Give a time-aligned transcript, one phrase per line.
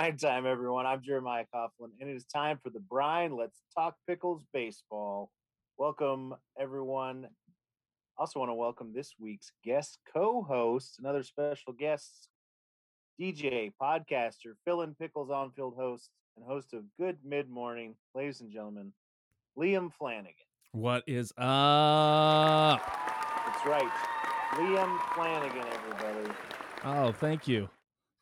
[0.00, 0.86] Brine Time, everyone.
[0.86, 3.36] I'm Jeremiah Coughlin, and it is time for the Brine.
[3.36, 5.30] Let's talk pickles baseball.
[5.76, 7.28] Welcome, everyone.
[8.16, 12.28] Also, want to welcome this week's guest co-host, another special guest,
[13.20, 18.94] DJ, podcaster, fill-in pickles on-field host, and host of Good Mid Morning, ladies and gentlemen,
[19.58, 20.32] Liam Flanagan.
[20.72, 22.80] What is up?
[23.44, 23.90] That's right,
[24.52, 26.34] Liam Flanagan, everybody.
[26.84, 27.68] Oh, thank you.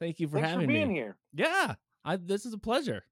[0.00, 0.42] Thank you for having me.
[0.42, 0.94] Thanks having for being me.
[0.94, 1.16] here.
[1.34, 3.02] Yeah, I, this is a pleasure.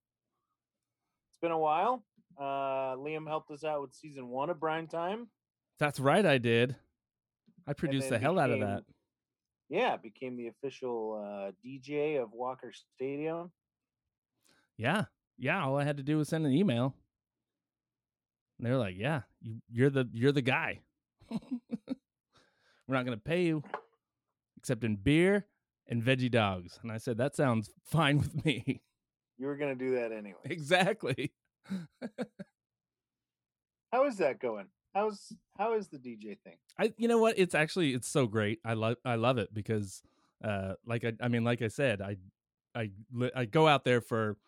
[1.31, 2.05] It's been a while.
[2.39, 5.29] Uh, Liam helped us out with season one of Brine Time.
[5.79, 6.77] That's right, I did.
[7.67, 8.85] I produced the hell out of that.
[9.69, 13.51] Yeah, became the official uh, DJ of Walker Stadium.
[14.77, 15.07] Yeah,
[15.39, 15.65] yeah.
[15.65, 16.95] All I had to do was send an email.
[18.59, 20.81] And they're like, "Yeah, you, you're the you're the guy.
[21.31, 23.65] We're not going to pay you,
[24.57, 25.47] except in beer
[25.89, 28.83] and veggie dogs." And I said, "That sounds fine with me."
[29.39, 30.39] You were going to do that anyway.
[30.45, 31.33] exactly.
[33.93, 34.67] How is that going?
[34.95, 36.57] How's how is the DJ thing?
[36.79, 37.39] I you know what?
[37.39, 38.61] It's actually it's so great.
[38.65, 40.03] I love I love it because
[40.43, 42.17] uh like I I mean like I said, I
[42.75, 42.91] I
[43.35, 44.39] I go out there for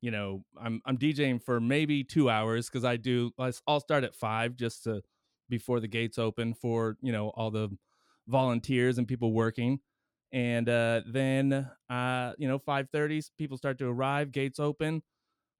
[0.00, 4.14] you know, I'm I'm DJing for maybe 2 hours cuz I do I'll start at
[4.14, 5.02] 5 just to
[5.50, 7.68] before the gates open for, you know, all the
[8.26, 9.80] volunteers and people working.
[10.32, 15.02] And uh then uh you know, 5:30 people start to arrive, gates open.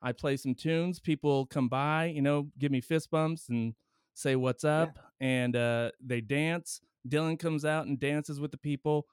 [0.00, 3.74] I play some tunes, people come by, you know, give me fist bumps and
[4.18, 9.06] say what's up and uh, they dance dylan comes out and dances with the people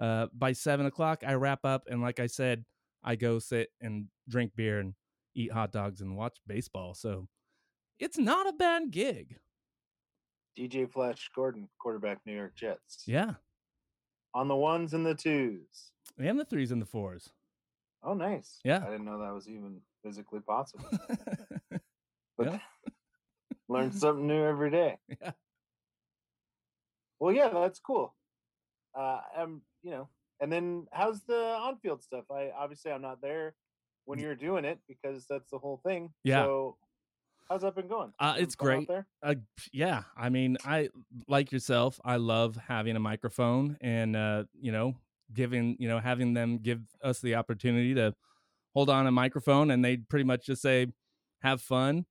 [0.00, 2.64] uh, by seven o'clock i wrap up and like i said
[3.02, 4.94] i go sit and drink beer and
[5.34, 7.26] eat hot dogs and watch baseball so
[7.98, 9.36] it's not a bad gig
[10.58, 13.04] DJ Flash Gordon, quarterback New York Jets.
[13.06, 13.32] yeah
[14.34, 15.92] On the ones and the twos.
[16.18, 17.30] and the threes and the fours
[18.04, 18.58] Oh, nice.
[18.64, 18.78] Yeah.
[18.84, 20.84] I didn't know that was even physically possible.
[22.38, 22.58] But Yeah.
[23.68, 24.96] learn something new every day.
[25.20, 25.32] Yeah.
[27.20, 28.14] Well, yeah, that's cool.
[28.98, 30.08] Uh, um, you know,
[30.40, 32.24] and then how's the on-field stuff?
[32.30, 33.54] I obviously I'm not there
[34.06, 36.12] when you're doing it because that's the whole thing.
[36.24, 36.42] Yeah.
[36.42, 36.76] So,
[37.52, 38.10] how's that been going?
[38.18, 38.88] Uh, it's out great.
[38.88, 39.06] there.
[39.22, 39.34] uh,
[39.72, 40.88] yeah i mean i
[41.28, 44.94] like yourself i love having a microphone and uh you know
[45.34, 48.14] giving you know having them give us the opportunity to
[48.74, 50.86] hold on a microphone and they pretty much just say
[51.42, 52.06] have fun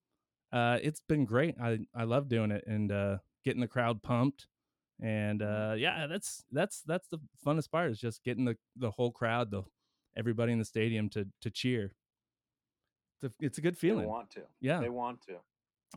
[0.53, 4.46] uh it's been great i i love doing it and uh getting the crowd pumped
[5.02, 9.12] and uh yeah that's that's that's the funnest part is just getting the the whole
[9.12, 9.63] crowd the
[10.16, 11.94] everybody in the stadium to to cheer
[13.21, 14.01] it's a, it's a good feeling.
[14.01, 14.41] They want to.
[14.61, 15.35] yeah They want to.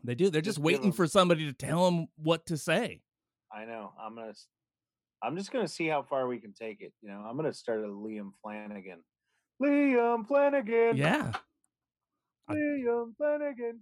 [0.02, 0.30] they do.
[0.30, 3.02] They're Just just, waiting for somebody to tell them what to say.
[3.52, 3.92] I know.
[4.00, 4.32] I'm gonna.
[5.22, 6.92] I'm just gonna see how far we can take it.
[7.00, 9.02] You know, I'm gonna start a Liam Flanagan.
[9.62, 10.96] Liam Flanagan.
[10.96, 11.32] Yeah.
[12.48, 13.80] I- Liam Flanagan.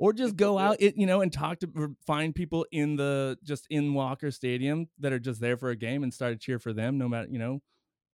[0.00, 3.66] Or just go out, it, you know, and talk to find people in the just
[3.68, 6.72] in Walker Stadium that are just there for a game and start to cheer for
[6.72, 7.60] them, no matter, you know,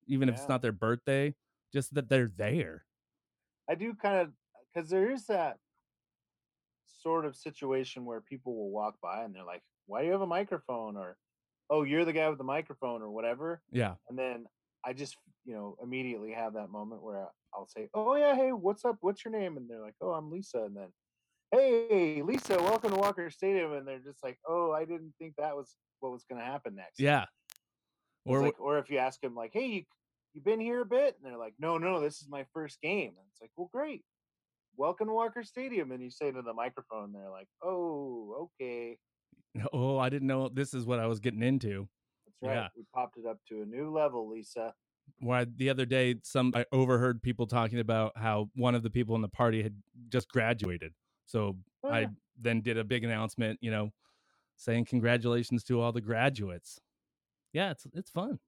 [0.06, 1.34] even if it's not their birthday,
[1.74, 2.86] just that they're there.
[3.68, 4.32] I do kind of
[4.74, 5.58] because there is that
[6.86, 10.20] sort of situation where people will walk by and they're like, "Why do you have
[10.22, 11.18] a microphone?" or
[11.70, 13.62] "Oh, you're the guy with the microphone," or whatever.
[13.70, 13.96] Yeah.
[14.08, 14.46] And then
[14.84, 18.84] I just, you know, immediately have that moment where I'll say, "Oh yeah, hey, what's
[18.84, 18.98] up?
[19.00, 20.92] What's your name?" And they're like, "Oh, I'm Lisa." And then,
[21.52, 25.56] "Hey, Lisa, welcome to Walker Stadium." And they're just like, "Oh, I didn't think that
[25.56, 27.26] was what was going to happen next." Yeah.
[28.26, 29.86] Or Or like, or if you ask them like, "Hey,
[30.34, 33.14] you been here a bit?" and they're like, "No, no, this is my first game."
[33.18, 34.04] And it's like, "Well, great,
[34.76, 38.98] welcome to Walker Stadium." And you say to the microphone, they're like, "Oh, okay,
[39.72, 41.88] oh, I didn't know this is what I was getting into.
[42.26, 42.54] that's right.
[42.54, 42.68] Yeah.
[42.76, 44.74] We popped it up to a new level, Lisa."
[45.20, 49.14] Why the other day, some I overheard people talking about how one of the people
[49.14, 49.76] in the party had
[50.08, 50.92] just graduated.
[51.26, 52.08] So Oh, I
[52.40, 53.90] then did a big announcement, you know,
[54.56, 56.80] saying congratulations to all the graduates.
[57.52, 58.40] Yeah, it's it's fun.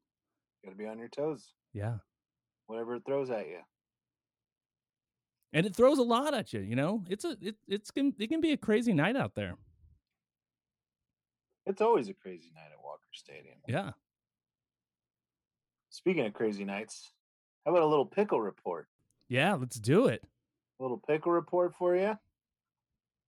[0.64, 1.98] Got to be on your toes, Yeah.
[2.68, 3.60] whatever it throws at you.
[5.52, 7.04] And it throws a lot at you, you know?
[7.08, 9.56] It's a it it's can it can be a crazy night out there.
[11.66, 13.58] It's always a crazy night at Walker Stadium.
[13.68, 13.90] Yeah.
[15.90, 17.12] Speaking of crazy nights,
[17.64, 18.88] how about a little pickle report?
[19.28, 20.22] Yeah, let's do it.
[20.80, 22.18] A little pickle report for you.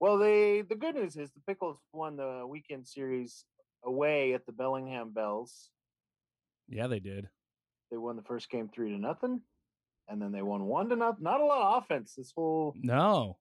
[0.01, 3.45] Well, the the good news is the Pickles won the weekend series
[3.85, 5.71] away at the Bellingham Bells.
[6.69, 7.29] Yeah, they did.
[7.91, 9.41] They won the first game three to nothing,
[10.09, 11.23] and then they won one to nothing.
[11.25, 13.39] Not a lot of offense this whole No.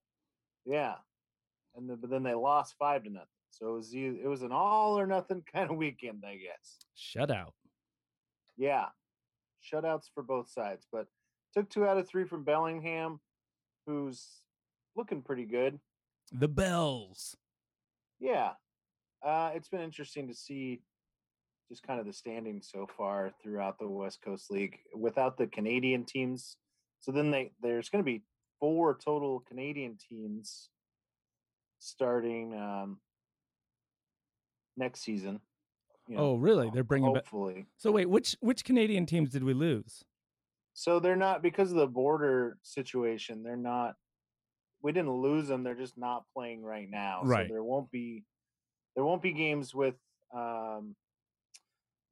[0.65, 0.95] yeah,
[1.75, 3.27] and then, but then they lost five to nothing.
[3.51, 6.77] So it was it was an all or nothing kind of weekend, I guess.
[6.97, 7.51] Shutout.
[8.57, 8.85] Yeah,
[9.63, 10.87] shutouts for both sides.
[10.91, 11.07] But
[11.53, 13.19] Took two out of three from Bellingham,
[13.87, 14.27] who's
[14.95, 15.79] looking pretty good.
[16.31, 17.35] The Bells.
[18.19, 18.51] Yeah.
[19.25, 20.81] Uh, it's been interesting to see
[21.69, 26.05] just kind of the standings so far throughout the West Coast League without the Canadian
[26.05, 26.57] teams.
[26.99, 28.23] So then they there's going to be
[28.59, 30.69] four total Canadian teams
[31.79, 32.99] starting um,
[34.75, 35.39] next season.
[36.07, 36.69] You know, oh, really?
[36.73, 37.23] They're bringing back.
[37.23, 37.65] hopefully.
[37.77, 40.03] So wait, which which Canadian teams did we lose?
[40.73, 43.43] So they're not because of the border situation.
[43.43, 43.95] They're not.
[44.81, 45.63] We didn't lose them.
[45.63, 47.21] They're just not playing right now.
[47.23, 47.47] Right.
[47.47, 48.23] So there won't be.
[48.95, 49.95] There won't be games with
[50.35, 50.95] um,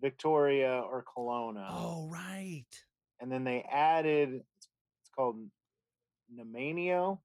[0.01, 1.67] Victoria or Kelowna.
[1.69, 2.65] Oh, right.
[3.19, 4.33] And then they added.
[4.33, 4.67] It's,
[5.01, 5.37] it's called
[6.33, 7.19] Nemanio.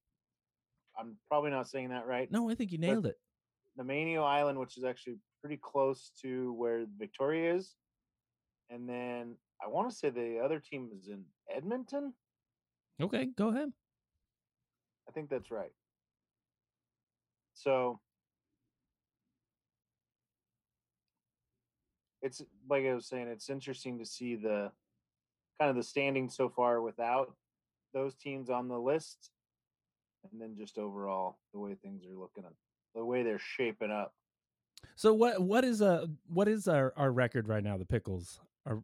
[0.98, 2.30] I'm probably not saying that right.
[2.30, 3.16] No, I think you nailed it.
[3.78, 7.74] Nemanio Island, which is actually pretty close to where Victoria is.
[8.68, 11.24] And then I want to say the other team is in
[11.54, 12.12] Edmonton.
[13.00, 13.70] Okay, go ahead.
[15.08, 15.72] I think that's right.
[17.54, 18.00] So
[22.22, 24.70] it's like I was saying, it's interesting to see the
[25.58, 27.34] kind of the standing so far without
[27.92, 29.30] those teams on the list.
[30.30, 32.52] And then just overall the way things are looking at
[32.94, 34.14] the way they're shaping up.
[34.96, 37.78] So what what is uh what is our our record right now?
[37.78, 38.82] The Pickles are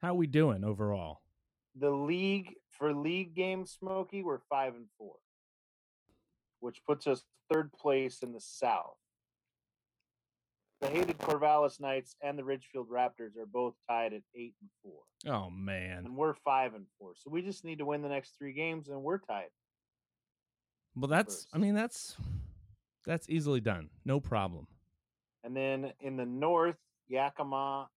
[0.00, 1.22] how are we doing overall?
[1.78, 5.14] The league for league games, Smoky, we're five and four,
[6.60, 8.96] which puts us third place in the South.
[10.80, 15.00] The hated Corvallis Knights and the Ridgefield Raptors are both tied at eight and four,
[15.32, 16.04] Oh man.
[16.04, 17.12] and we're five and four.
[17.16, 19.48] So we just need to win the next three games, and we're tied.
[20.94, 22.16] Well, that's I mean that's
[23.06, 23.88] that's easily done.
[24.04, 24.66] No problem.
[25.44, 26.76] And then in the North,
[27.08, 27.88] Yakima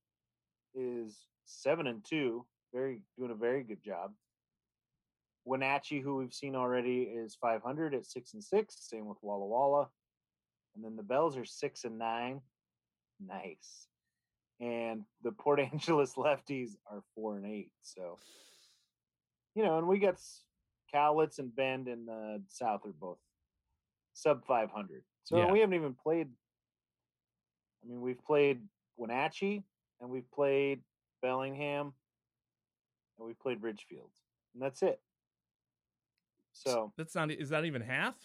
[0.73, 4.11] is seven and two, very doing a very good job.
[5.45, 8.75] Wenatchee, who we've seen already, is 500 at six and six.
[8.79, 9.89] Same with Walla Walla.
[10.75, 12.39] And then the Bells are six and nine.
[13.19, 13.87] Nice.
[14.59, 17.71] And the Port Angeles lefties are four and eight.
[17.81, 18.19] So,
[19.55, 20.15] you know, and we got
[20.93, 23.19] Cowlitz and Bend in the South are both
[24.13, 25.03] sub 500.
[25.23, 25.51] So Yeah.
[25.51, 26.27] we haven't even played.
[27.83, 28.61] I mean, we've played
[28.97, 29.63] Wenatchee
[30.01, 30.81] and we've played
[31.21, 31.93] Bellingham
[33.17, 34.11] and we've played Ridgefield.
[34.53, 34.99] And that's it.
[36.51, 38.15] So, That's not is that even half?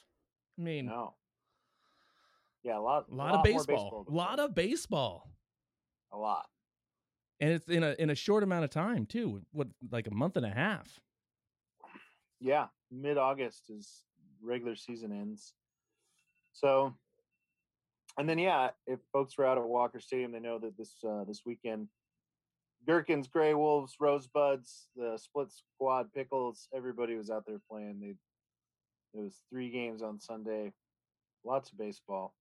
[0.58, 1.14] I mean, no.
[2.64, 4.06] Yeah, a lot, a lot, more of baseball.
[4.08, 5.30] A lot of baseball.
[6.12, 6.46] a lot.
[7.40, 9.42] And it's in a in a short amount of time too.
[9.52, 10.98] What like a month and a half.
[12.40, 14.04] Yeah, mid August is
[14.42, 15.52] regular season ends.
[16.52, 16.94] So,
[18.16, 21.24] and then yeah, if folks were out at Walker Stadium, they know that this uh,
[21.24, 21.88] this weekend,
[22.86, 27.98] Gherkins, Grey Wolves, Rosebuds, the split squad Pickles, everybody was out there playing.
[28.00, 28.14] They
[29.18, 30.72] it was three games on Sunday,
[31.44, 32.34] lots of baseball.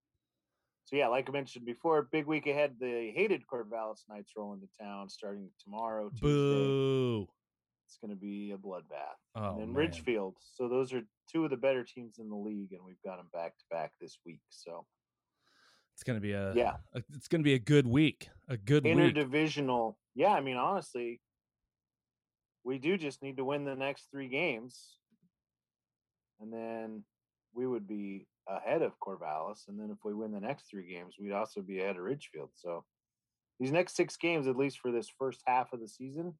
[0.86, 2.75] So yeah, like I mentioned before, big week ahead.
[2.80, 6.10] The hated Corvallis Knights roll into town starting tomorrow.
[6.10, 6.28] Tuesday.
[6.28, 7.28] Boo.
[7.88, 9.74] It's going to be a bloodbath Oh, and then.
[9.74, 10.36] Ridgefield.
[10.56, 13.28] So those are two of the better teams in the league, and we've got them
[13.32, 14.42] back to back this week.
[14.50, 14.86] So
[15.94, 18.30] It's gonna be a yeah, a- it's gonna be a good week.
[18.48, 18.96] A good week.
[18.96, 19.96] interdivisional.
[20.16, 21.22] Yeah, I mean honestly,
[22.63, 24.98] we do just need to win the next three games,
[26.40, 27.04] and then
[27.54, 29.68] we would be ahead of Corvallis.
[29.68, 32.50] And then if we win the next three games, we'd also be ahead of Ridgefield.
[32.56, 32.84] So
[33.60, 36.34] these next six games, at least for this first half of the season,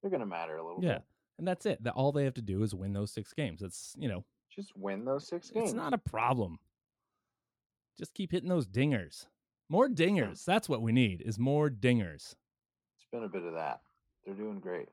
[0.00, 0.94] they're going to matter a little Yeah.
[0.98, 1.02] bit.
[1.38, 1.82] And that's it.
[1.84, 3.62] That all they have to do is win those six games.
[3.62, 5.70] It's you know, Just win those six games.
[5.70, 6.58] it's not a problem.
[7.98, 9.26] Just keep hitting those dingers.
[9.68, 10.44] More dingers.
[10.44, 11.22] That's what we need.
[11.22, 12.34] Is more dingers.
[12.96, 13.80] It's been a bit of that.
[14.24, 14.88] They're doing great.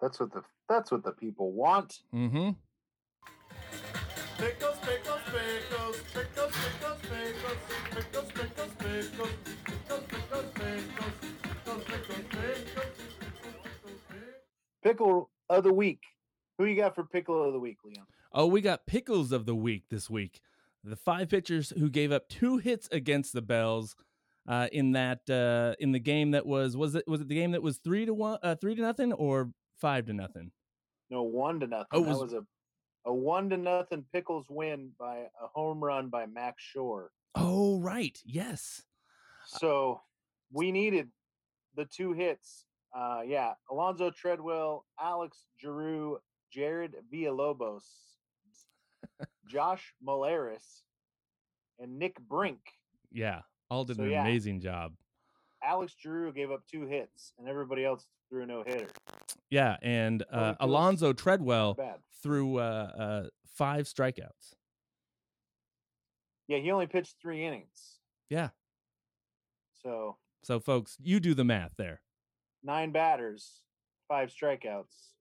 [0.00, 2.00] That's what the that's what the people want.
[2.14, 2.50] Mm-hmm.
[4.38, 7.58] Pickles, pickles, pickles, pickles, pickles, pickles, pickles,
[7.90, 9.32] pickles, pickles, pickles,
[9.88, 10.04] pickles,
[10.54, 12.88] pickles, pickles, pickles,
[14.82, 16.00] Pickle of the week.
[16.56, 18.06] Who you got for pickle of the week, Leon?
[18.32, 20.40] Oh, we got pickles of the week this week.
[20.84, 23.96] The five pitchers who gave up two hits against the Bells
[24.46, 27.50] uh, in that uh, in the game that was was it was it the game
[27.52, 30.52] that was three to one uh, three to nothing or five to nothing?
[31.10, 31.86] No, one to nothing.
[31.92, 32.44] Oh, that was- was a
[33.04, 37.10] a one to nothing Pickles win by a home run by Max Shore.
[37.34, 38.18] Oh, right.
[38.24, 38.82] Yes.
[39.46, 40.00] So
[40.52, 41.08] we needed
[41.74, 42.64] the two hits.
[42.96, 46.18] Uh, yeah, Alonzo Treadwell, Alex Giroux,
[46.52, 47.82] Jared Villalobos,
[49.46, 50.82] Josh Molaris,
[51.78, 52.60] and Nick Brink.
[53.12, 53.40] Yeah.
[53.70, 54.22] All did So, an yeah.
[54.22, 54.94] amazing job.
[55.62, 58.86] Alex Giroux gave up two hits, and everybody else threw a no hitter.
[59.50, 61.76] Yeah, and uh, Alonzo Treadwell
[62.22, 62.60] Threw uh,
[62.98, 64.54] uh, five strikeouts.
[66.48, 67.98] Yeah, he only pitched three innings.
[68.30, 68.48] Yeah.
[69.82, 72.00] So So, folks, you do the math there.
[72.62, 73.62] nine batters,
[74.08, 75.12] five strikeouts.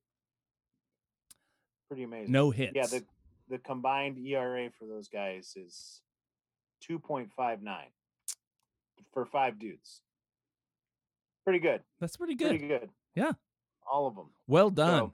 [1.87, 2.31] Pretty amazing.
[2.31, 2.73] No hits.
[2.75, 3.03] Yeah, the
[3.49, 6.01] the combined ERA for those guys is
[6.81, 7.91] two point five nine
[9.13, 10.01] for five dudes.
[11.45, 11.81] Pretty good.
[12.01, 12.49] That's pretty good.
[12.59, 12.89] Pretty good.
[13.15, 13.31] Yeah.
[13.89, 14.31] All of them.
[14.47, 15.11] Well done.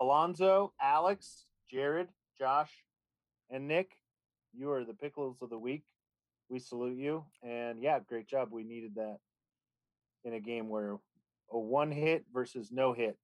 [0.00, 2.08] Alonzo, Alex, Jared,
[2.38, 2.72] Josh,
[3.50, 3.96] and Nick,
[4.52, 5.84] you are the pickles of the week.
[6.48, 7.24] We salute you.
[7.42, 8.48] And yeah, great job.
[8.50, 9.18] We needed that
[10.24, 10.96] in a game where
[11.50, 13.16] a one hit versus no hit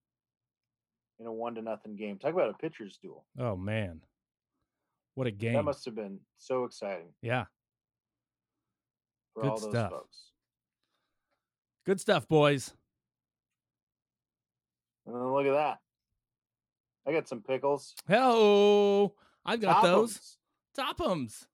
[1.19, 2.19] in a one to nothing game.
[2.19, 3.25] Talk about a pitcher's duel.
[3.39, 4.01] Oh man,
[5.15, 5.55] what a game!
[5.55, 7.45] That must have been so exciting yeah,
[9.35, 9.91] for Good all those stuff.
[9.91, 10.19] folks.
[11.87, 12.75] good stuff, boys.
[15.07, 15.79] And then look at that.
[17.07, 17.95] I got some pickles.
[18.09, 19.15] Hello,
[19.45, 20.37] I've got those
[20.79, 20.99] Toppums.
[20.99, 21.47] Topums.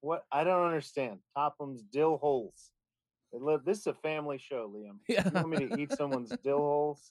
[0.00, 1.18] What I don't understand.
[1.36, 2.70] Toppums dill holes.
[3.32, 4.98] Live, this is a family show, Liam.
[5.08, 7.10] Yeah, You want me to eat someone's dill holes?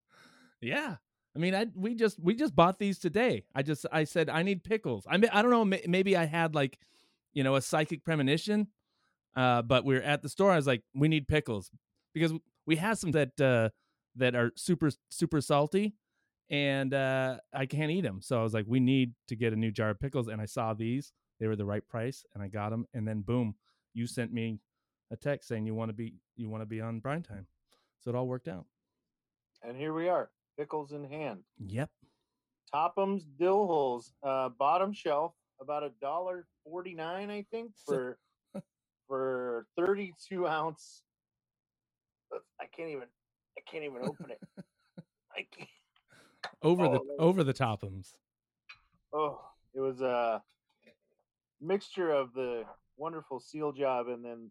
[0.60, 0.96] yeah.
[1.34, 3.44] I mean, I we just we just bought these today.
[3.54, 5.06] I just I said I need pickles.
[5.08, 5.64] I mean, I don't know.
[5.86, 6.78] Maybe I had like,
[7.32, 8.68] you know, a psychic premonition.
[9.34, 10.50] Uh, but we are at the store.
[10.50, 11.70] I was like, we need pickles
[12.14, 12.32] because
[12.66, 13.68] we have some that uh
[14.16, 15.94] that are super super salty,
[16.50, 18.20] and uh I can't eat them.
[18.22, 20.28] So I was like, we need to get a new jar of pickles.
[20.28, 22.86] And I saw these; they were the right price, and I got them.
[22.94, 23.54] And then boom,
[23.94, 24.60] you sent me
[25.10, 27.46] a text saying you want to be you want to be on Brine Time.
[28.00, 28.66] So it all worked out.
[29.62, 31.40] And here we are, pickles in hand.
[31.58, 31.90] Yep.
[32.72, 38.18] Topham's dill holes, uh, bottom shelf, about a dollar forty nine, I think, for
[39.08, 41.02] for thirty two ounce.
[42.60, 43.08] I can't even.
[43.58, 44.40] I can't even open it.
[45.32, 45.68] I can't.
[46.62, 47.16] Over the Oh, man.
[47.18, 48.14] over the topums.
[49.12, 49.40] Oh,
[49.74, 50.42] it was a
[51.60, 52.64] mixture of the
[52.96, 54.50] wonderful seal job and then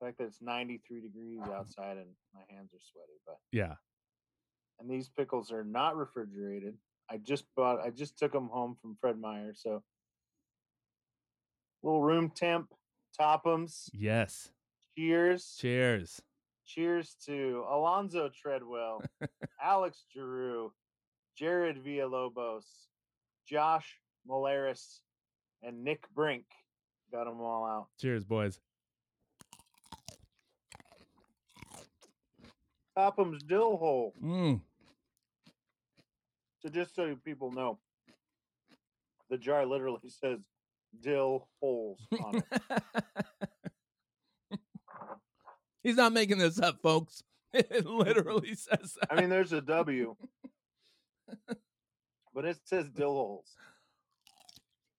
[0.00, 3.18] the fact that it's 93 degrees outside and my hands are sweaty.
[3.26, 3.74] But Yeah.
[4.78, 6.76] and these pickles are not refrigerated.
[7.10, 7.80] I just bought.
[7.80, 9.52] I just took them home from Fred Meyer.
[9.54, 9.82] So
[11.82, 12.72] little room temp
[13.18, 13.90] toppums.
[13.92, 14.52] Yes.
[14.96, 15.56] Cheers.
[15.58, 16.20] Cheers.
[16.66, 19.02] Cheers to Alonzo Treadwell,
[19.62, 20.72] Alex Giroux,
[21.40, 22.66] Jared Villalobos,
[23.48, 25.00] Josh Molaris,
[25.62, 26.44] and Nick Brink.
[27.10, 27.86] Got them all out.
[27.98, 28.60] Cheers, boys.
[32.94, 34.12] Topham's dill hole.
[34.22, 34.60] Mm.
[36.60, 37.78] So just so you people know,
[39.30, 40.40] the jar literally says
[41.00, 42.44] dill holes on it.
[45.82, 47.22] He's not making this up, folks.
[47.52, 49.08] It literally says that.
[49.10, 50.14] I mean, there's a W,
[52.34, 53.56] but it says dill holes.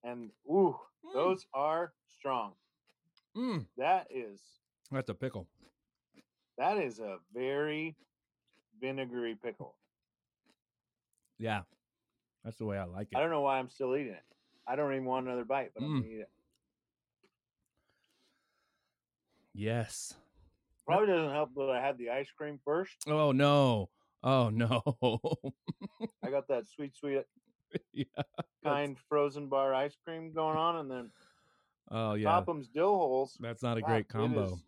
[0.03, 2.53] And ooh, Mm, those are strong.
[3.35, 3.65] mm.
[3.77, 4.39] That is
[4.91, 5.47] That's a pickle.
[6.57, 7.95] that is a very
[8.79, 9.75] vinegary pickle.
[11.39, 11.61] Yeah.
[12.43, 13.17] That's the way I like it.
[13.17, 14.23] I don't know why I'm still eating it.
[14.67, 16.01] I don't even want another bite, but I'm Mm.
[16.01, 16.29] gonna eat it.
[19.53, 20.13] Yes.
[20.85, 22.95] Probably doesn't help that I had the ice cream first.
[23.07, 23.89] Oh no.
[24.23, 24.83] Oh no.
[26.23, 27.23] I got that sweet, sweet
[27.93, 28.05] yeah.
[28.63, 31.11] kind frozen bar ice cream going on, and then
[31.89, 32.29] Oh yeah.
[32.29, 33.37] Topham's dill holes.
[33.39, 34.45] That's not a God, great combo.
[34.53, 34.63] is-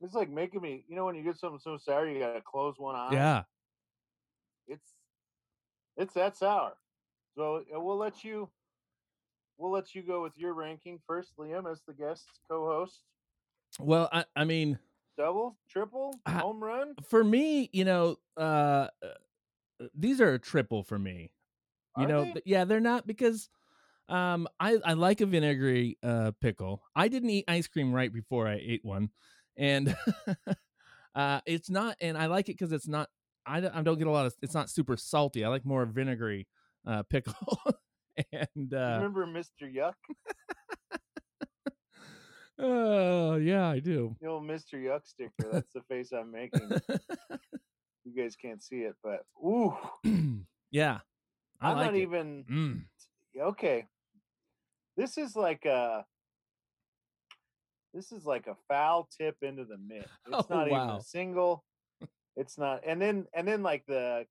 [0.00, 2.74] It's like making me, you know, when you get something so sour, you gotta close
[2.78, 3.10] one eye.
[3.12, 3.42] Yeah.
[4.68, 4.94] it's
[5.96, 6.76] it's that sour.
[7.34, 8.48] So uh, we'll let you,
[9.58, 13.02] we'll let you go with your ranking first, Liam, as the guest co-host.
[13.78, 14.78] Well, I, I mean,
[15.16, 16.94] Double, triple, home run.
[17.08, 21.32] for me, you know, uh, uh, these are a triple for me.
[21.96, 22.32] You Are know, they?
[22.32, 23.48] th- yeah, they're not because
[24.08, 26.82] um I I like a vinegary uh pickle.
[26.94, 29.10] I didn't eat ice cream right before I ate one.
[29.56, 29.96] And
[31.14, 33.08] uh it's not and I like it cuz it's not
[33.46, 35.44] I don't, I don't get a lot of it's not super salty.
[35.44, 36.46] I like more vinegary
[36.86, 37.34] uh pickle.
[38.32, 39.62] and uh Remember Mr.
[39.62, 39.94] Yuck?
[42.58, 44.16] Oh yeah, I do.
[44.20, 44.74] The old Mr.
[44.74, 45.32] Yuck sticker.
[45.52, 46.70] That's the face I'm making.
[48.04, 49.74] you guys can't see it, but ooh,
[50.70, 50.98] yeah.
[51.60, 52.02] I I'm like not it.
[52.02, 52.82] even Mm.
[53.40, 53.86] okay.
[54.96, 56.04] This is like a
[57.94, 60.08] this is like a foul tip into the mitt.
[60.26, 61.64] It's Oh, not even a single.
[62.36, 64.26] It's not, and then and then like the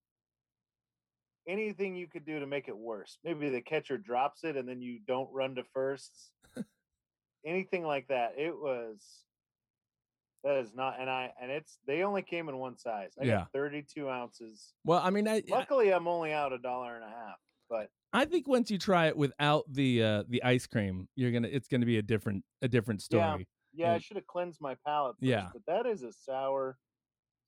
[1.48, 3.18] anything you could do to make it worse.
[3.24, 6.32] Maybe the catcher drops it and then you don't run to firsts.
[7.46, 8.34] Anything like that.
[8.38, 8.98] It was
[10.44, 13.14] That is not, and I and it's they only came in one size.
[13.20, 13.46] I Yeah.
[13.54, 14.74] 32 ounces.
[14.84, 17.38] Well, I mean, I, I Luckily, I'm only out a dollar and a half.
[17.70, 21.48] But I think once you try it without the uh, the ice cream, you're gonna
[21.48, 23.48] it's gonna be a different a different story.
[23.74, 25.16] yeah, I And- should have cleansed my palate.
[25.16, 25.50] First, Yeah.
[25.52, 26.78] but that is a sour,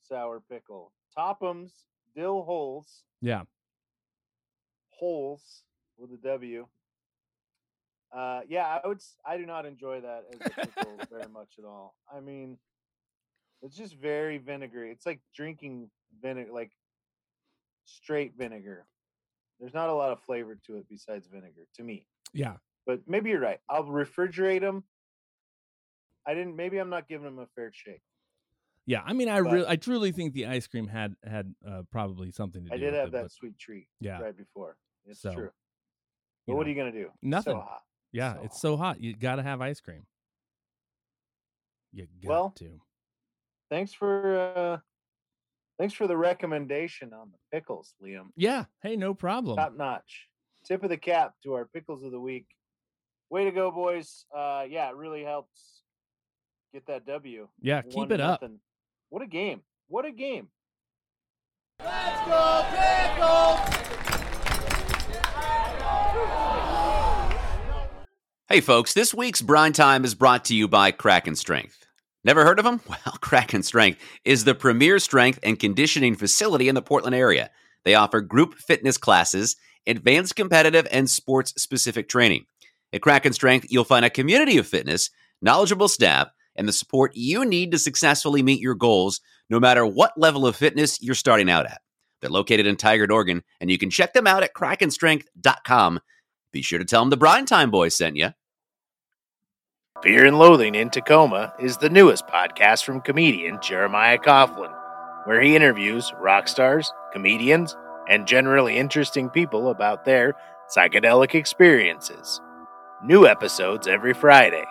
[0.02, 0.92] sour pickle.
[1.16, 1.72] Toppums,
[2.16, 3.44] dill holes, Yeah,
[4.90, 5.64] holes
[5.98, 6.68] with a W.
[8.16, 9.02] Uh, yeah, I would.
[9.26, 11.96] I do not enjoy that as a pickle very much at all.
[12.14, 12.58] I mean,
[13.62, 14.92] it's just very vinegary.
[14.92, 15.90] It's like drinking
[16.22, 16.72] vinegar, like
[17.86, 18.86] straight vinegar.
[19.60, 22.06] There's not a lot of flavor to it besides vinegar, to me.
[22.34, 23.60] yeah, But maybe you're right.
[23.70, 24.84] I'll refrigerate them.
[26.26, 26.56] I didn't.
[26.56, 28.02] Maybe I'm not giving them a fair shake.
[28.86, 29.02] yeah.
[29.06, 32.32] I mean, I But- really I truly think the ice cream had had uh, probably
[32.32, 32.76] something to do.
[32.76, 34.78] I did have it, that but sweet treat Yeah, right before.
[35.06, 35.50] It's So, true.
[36.46, 37.10] But you what are you gonna do?
[37.22, 37.54] Nothing.
[37.56, 37.82] So hot.
[38.12, 39.02] Yeah, so it's so hot.
[39.02, 40.06] You got to have ice cream.
[41.94, 42.80] You got Well, to.
[43.70, 44.78] Thanks for uh
[45.78, 48.28] thanks for the recommendation on the pickles, Liam.
[48.36, 48.66] Yeah.
[48.82, 49.58] Hey, no problem.
[49.58, 50.28] Top notch.
[50.66, 52.48] Tip of the cap to our pickles of the week.
[53.30, 54.26] Way to go, boys.
[54.36, 55.82] Uh yeah, it really helps
[56.74, 57.48] get that W.
[57.62, 58.44] Yeah, One keep to it up.
[59.10, 59.62] What a game.
[59.88, 60.50] What a game.
[68.50, 71.86] Hey folks, this week's Brine Time is brought to you by Kraken Strength.
[72.24, 72.80] Never heard of them?
[72.88, 77.50] Well, Kraken Strength is the premier strength and conditioning facility in the Portland area.
[77.84, 82.46] They offer group fitness classes, advanced competitive and sports specific training.
[82.94, 85.10] At Kraken Strength, you'll find a community of fitness,
[85.42, 90.14] knowledgeable staff, and the support you need to successfully meet your goals, no matter what
[90.18, 91.82] level of fitness you're starting out at.
[92.22, 96.00] They're located in Tigard, Oregon, and you can check them out at krakenstrength.com.
[96.52, 98.30] Be sure to tell them the Brine Time Boys sent you.
[100.04, 104.72] Fear and Loathing in Tacoma is the newest podcast from comedian Jeremiah Coughlin,
[105.26, 107.76] where he interviews rock stars, comedians,
[108.08, 110.36] and generally interesting people about their
[110.76, 112.40] psychedelic experiences.
[113.04, 114.66] New episodes every Friday.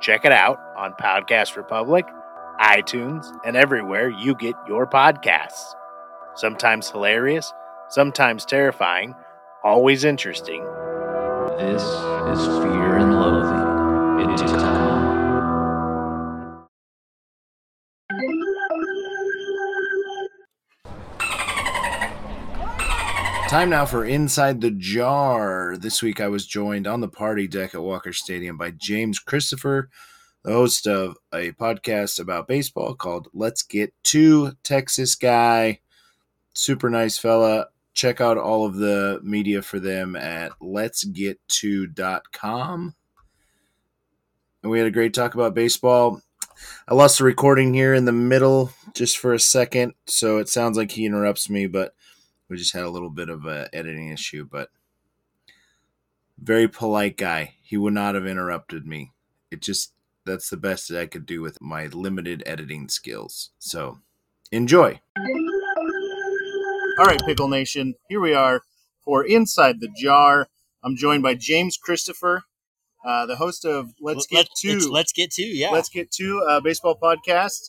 [0.00, 2.06] Check it out on Podcast Republic,
[2.60, 5.74] iTunes, and everywhere you get your podcasts.
[6.34, 7.52] Sometimes hilarious,
[7.88, 9.14] sometimes terrifying,
[9.62, 10.66] always interesting.
[11.58, 15.08] This is Fear and Loathing in Tacoma.
[23.48, 25.76] Time now for Inside the Jar.
[25.76, 29.90] This week I was joined on the party deck at Walker Stadium by James Christopher,
[30.44, 35.80] the host of a podcast about baseball called Let's Get To Texas Guy.
[36.54, 37.66] Super nice fella.
[37.94, 42.94] Check out all of the media for them at letsget2.com.
[44.62, 46.22] And we had a great talk about baseball.
[46.88, 50.76] I lost the recording here in the middle just for a second, so it sounds
[50.76, 51.94] like he interrupts me, but
[52.48, 54.68] we just had a little bit of a editing issue, but
[56.38, 57.54] very polite guy.
[57.62, 59.12] He would not have interrupted me.
[59.50, 59.92] It just
[60.24, 63.50] that's the best that I could do with my limited editing skills.
[63.58, 63.98] So
[64.50, 65.00] enjoy.
[66.98, 68.60] All right, Pickle Nation, here we are
[69.04, 70.48] for Inside the Jar.
[70.84, 72.42] I'm joined by James Christopher,
[73.04, 74.90] uh, the host of Let's Get Let- it's To.
[74.92, 75.70] Let's get to, yeah.
[75.70, 77.60] Let's Get To uh, baseball podcast,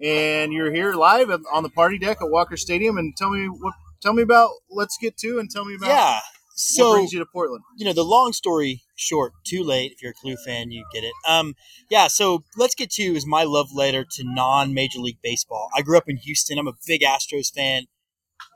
[0.00, 2.98] and you're here live on the party deck at Walker Stadium.
[2.98, 6.14] And tell me what, tell me about Let's Get To, and tell me about yeah.
[6.14, 6.22] what
[6.54, 7.64] So brings you to Portland.
[7.76, 9.92] you know the long story short, too late.
[9.92, 11.12] If you're a Clue fan, you get it.
[11.28, 11.54] Um,
[11.90, 12.06] yeah.
[12.06, 15.68] So let's get to is my love letter to non-Major League Baseball.
[15.76, 16.58] I grew up in Houston.
[16.58, 17.84] I'm a big Astros fan,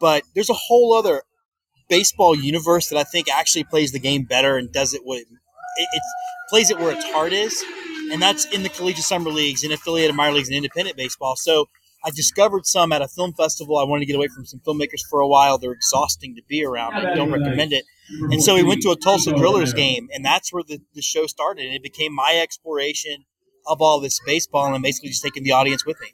[0.03, 1.23] but there's a whole other
[1.89, 5.27] baseball universe that I think actually plays the game better and does it what it,
[5.77, 6.03] it,
[6.51, 7.63] plays it where its heart is,
[8.11, 11.37] and that's in the collegiate summer leagues, in affiliated minor leagues, and independent baseball.
[11.37, 11.69] So
[12.05, 13.79] I discovered some at a film festival.
[13.79, 15.57] I wanted to get away from some filmmakers for a while.
[15.57, 16.95] They're exhausting to be around.
[16.95, 17.85] I don't recommend it.
[18.33, 21.29] And so we went to a Tulsa Drillers game, and that's where the, the show
[21.29, 21.67] started.
[21.67, 23.25] And it became my exploration
[23.69, 26.09] of all this baseball, and basically just taking the audience with me.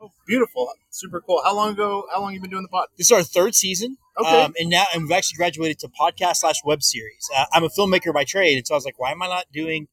[0.00, 1.42] Oh, beautiful, super cool.
[1.44, 2.04] How long ago?
[2.12, 2.86] How long you been doing the pod?
[2.96, 3.96] This is our third season.
[4.20, 4.42] Okay.
[4.42, 7.28] Um, and now, and we've actually graduated to podcast slash web series.
[7.36, 9.46] Uh, I'm a filmmaker by trade, and so I was like, why am I not
[9.52, 9.88] doing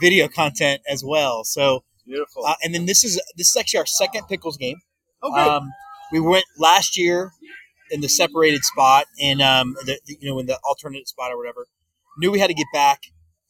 [0.00, 1.42] video content as well?
[1.44, 2.46] So, Beautiful.
[2.46, 4.76] uh, and then this is this is actually our second pickles game.
[5.22, 5.40] okay.
[5.40, 5.70] Um,
[6.12, 7.32] we went last year
[7.90, 11.36] in the separated spot and um, the, the- you know in the alternate spot or
[11.36, 11.66] whatever.
[12.18, 13.00] Knew we had to get back.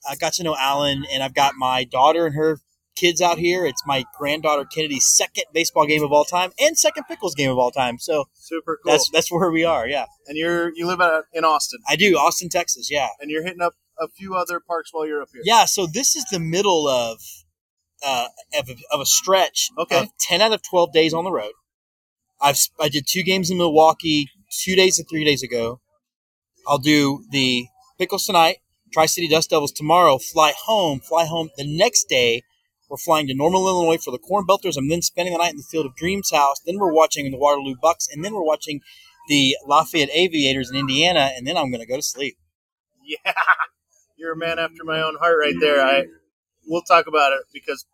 [0.08, 2.58] I got to know Alan, and I've got my daughter and her
[3.00, 3.64] kids out here.
[3.64, 7.58] It's my granddaughter Kennedy's second baseball game of all time and second pickles game of
[7.58, 7.98] all time.
[7.98, 8.92] So super cool.
[8.92, 9.86] that's that's where we are.
[9.88, 12.90] Yeah, and you're you live out in Austin, I do Austin, Texas.
[12.90, 15.42] Yeah, and you're hitting up a few other parks while you're up here.
[15.44, 15.64] yeah.
[15.64, 17.18] So this is the middle of
[18.02, 18.26] uh,
[18.58, 19.98] of, a, of a stretch Okay.
[20.00, 21.52] of ten out of twelve days on the road.
[22.40, 24.28] I've I did two games in Milwaukee
[24.64, 25.80] two days and three days ago.
[26.68, 27.66] I'll do the
[27.98, 28.56] Pickles tonight,
[28.92, 30.18] Tri City Dust Devils tomorrow.
[30.18, 32.42] Fly home, fly home the next day.
[32.90, 34.76] We're flying to Normal, Illinois for the Corn Belters.
[34.76, 36.60] I'm then spending the night in the Field of Dreams house.
[36.66, 38.80] Then we're watching the Waterloo Bucks, and then we're watching
[39.28, 42.36] the Lafayette Aviators in Indiana, and then I'm going to go to sleep.
[43.02, 43.32] Yeah,
[44.16, 45.80] you're a man after my own heart, right there.
[45.84, 46.04] I
[46.64, 47.84] we'll talk about it because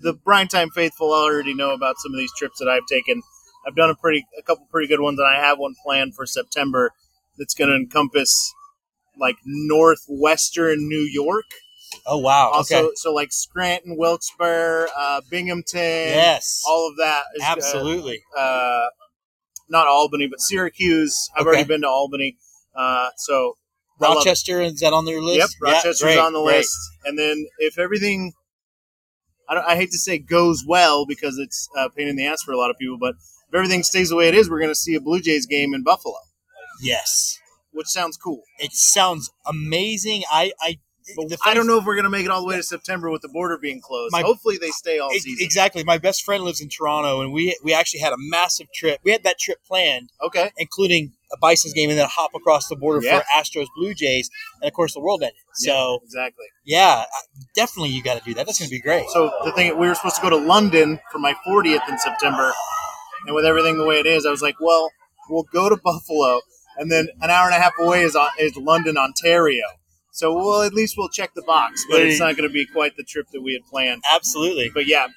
[0.00, 3.22] the Brine Time faithful already know about some of these trips that I've taken.
[3.64, 6.26] I've done a pretty a couple pretty good ones, and I have one planned for
[6.26, 6.90] September
[7.38, 8.52] that's going to encompass
[9.16, 11.44] like northwestern New York.
[12.06, 12.50] Oh wow!
[12.50, 12.88] Also, okay.
[12.96, 16.62] so like Scranton, Wilkes-Barre, uh, Binghamton, Yes.
[16.66, 17.24] all of that.
[17.36, 18.22] Is, uh, Absolutely.
[18.36, 18.86] uh,
[19.68, 21.28] not Albany, but Syracuse.
[21.34, 21.48] I've Okay.
[21.48, 22.36] already been to Albany,
[22.76, 23.56] uh, so
[24.00, 24.18] I love it.
[24.20, 25.38] Rochester is that on their list?
[25.38, 26.58] Yep, Yeah, Rochester's great, on the great.
[26.58, 26.76] list.
[27.04, 28.32] And then if everything,
[29.48, 32.42] I, don't, I hate to say goes well because it's a pain in the ass
[32.42, 33.14] for a lot of people, but
[33.48, 35.74] if everything stays the way it is, we're going to see a Blue Jays game
[35.74, 36.14] in Buffalo,
[36.80, 37.38] Yes,
[37.72, 38.42] which sounds cool.
[38.58, 40.22] it sounds amazing.
[40.30, 40.78] I I
[41.44, 43.22] I don't know if we're going to make it all the way to September with
[43.22, 44.12] the border being closed.
[44.12, 45.36] My- Hopefully they stay all season.
[45.40, 45.84] Exactly.
[45.84, 49.00] My best friend lives in Toronto, and we we actually had a massive trip.
[49.04, 50.50] We had that trip planned, Okay.
[50.58, 53.20] including a Bison's game, and then a hop across the border Yeah.
[53.20, 54.28] for Astros Blue Jays,
[54.60, 55.36] and of course the world ended.
[55.54, 56.46] So Exactly.
[56.64, 57.04] yeah,
[57.54, 58.46] definitely you got to do that.
[58.46, 59.08] That's going to be great.
[59.10, 62.52] So the thing, we were supposed to go to London for my 40th in September,
[63.26, 64.90] and with everything the way it is, I was like, well,
[65.28, 66.40] we'll go to Buffalo,
[66.78, 69.64] and then an hour and a half away is is London, Ontario.
[70.12, 72.96] So well, at least we'll check the box, but it's not going to be quite
[72.96, 74.02] the trip that we had planned.
[74.12, 74.70] Absolutely.
[74.72, 75.08] But yeah,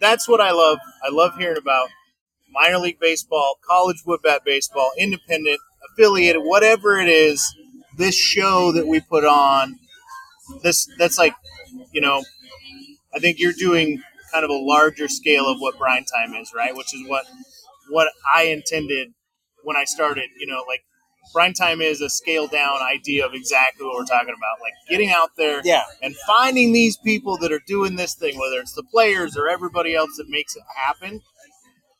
[0.00, 0.78] that's what I love.
[1.02, 1.88] I love hearing about
[2.50, 5.58] minor league baseball, college wood bat baseball, independent,
[5.90, 7.54] affiliated, whatever it is.
[7.96, 9.78] This show that we put on,
[10.62, 11.34] this that's like,
[11.92, 12.24] you know,
[13.14, 16.74] I think you're doing kind of a larger scale of what brine time is, right?
[16.74, 17.24] Which is what
[17.90, 19.14] what I intended
[19.62, 20.30] when I started.
[20.38, 20.84] You know, like
[21.32, 25.10] brine time is a scaled down idea of exactly what we're talking about, like getting
[25.10, 25.84] out there Yeah.
[26.02, 29.94] and finding these people that are doing this thing, whether it's the players or everybody
[29.94, 31.22] else that makes it happen.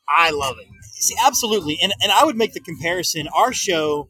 [0.07, 0.67] I love it.
[0.93, 1.77] See, absolutely.
[1.81, 3.27] And and I would make the comparison.
[3.35, 4.09] Our show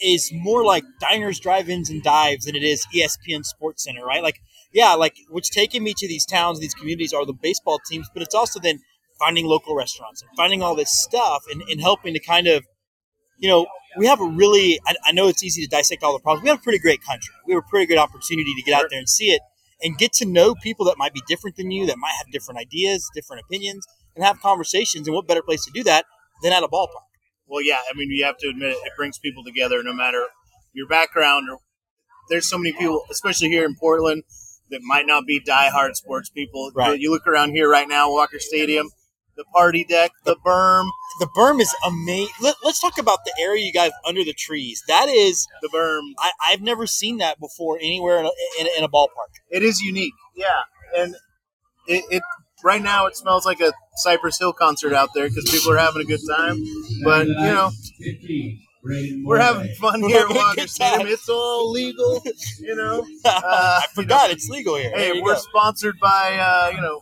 [0.00, 4.22] is more like diners, drive-ins, and dives than it is ESPN Sports Center, right?
[4.22, 4.40] Like,
[4.72, 8.22] yeah, like what's taking me to these towns, these communities are the baseball teams, but
[8.22, 8.80] it's also then
[9.18, 12.64] finding local restaurants and finding all this stuff and, and helping to kind of,
[13.38, 13.66] you know,
[13.98, 16.42] we have a really, I, I know it's easy to dissect all the problems.
[16.42, 17.34] We have a pretty great country.
[17.46, 19.42] We have a pretty good opportunity to get out there and see it
[19.82, 22.60] and get to know people that might be different than you, that might have different
[22.60, 25.06] ideas, different opinions, and have conversations.
[25.06, 26.06] And what better place to do that
[26.42, 27.08] than at a ballpark?
[27.46, 30.26] Well, yeah, I mean, you have to admit it, it brings people together no matter
[30.72, 31.50] your background.
[31.50, 31.58] Or
[32.30, 34.22] there's so many people, especially here in Portland,
[34.70, 36.70] that might not be diehard sports people.
[36.74, 36.98] Right.
[36.98, 38.90] You look around here right now, Walker Stadium,
[39.36, 40.86] the party deck, the berm,
[41.20, 42.32] The berm is amazing.
[42.40, 44.82] Let, us talk about the area you guys under the trees.
[44.88, 46.12] That is, the berm.
[46.18, 49.32] I, I've never seen that before anywhere in a, in, in a ballpark.
[49.50, 50.14] It is unique.
[50.36, 50.62] Yeah,
[50.96, 51.14] and
[51.86, 52.22] it, it
[52.64, 56.02] right now it smells like a Cypress Hill concert out there because people are having
[56.02, 56.56] a good time.
[57.04, 57.70] But you know,
[59.24, 61.08] we're having fun here at We're having a Walker Stadium.
[61.08, 62.22] It's all legal,
[62.60, 63.06] you know.
[63.24, 64.92] I you forgot know, it's legal here.
[64.94, 65.40] Hey, we're go.
[65.40, 67.00] sponsored by uh, you know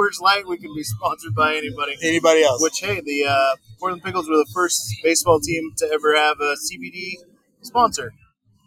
[0.00, 0.46] Coors Light.
[0.46, 1.96] We can be sponsored by anybody.
[2.02, 2.62] Anybody else?
[2.62, 6.54] Which hey, the uh, Portland Pickles were the first baseball team to ever have a
[6.56, 7.14] CBD
[7.62, 8.12] sponsor.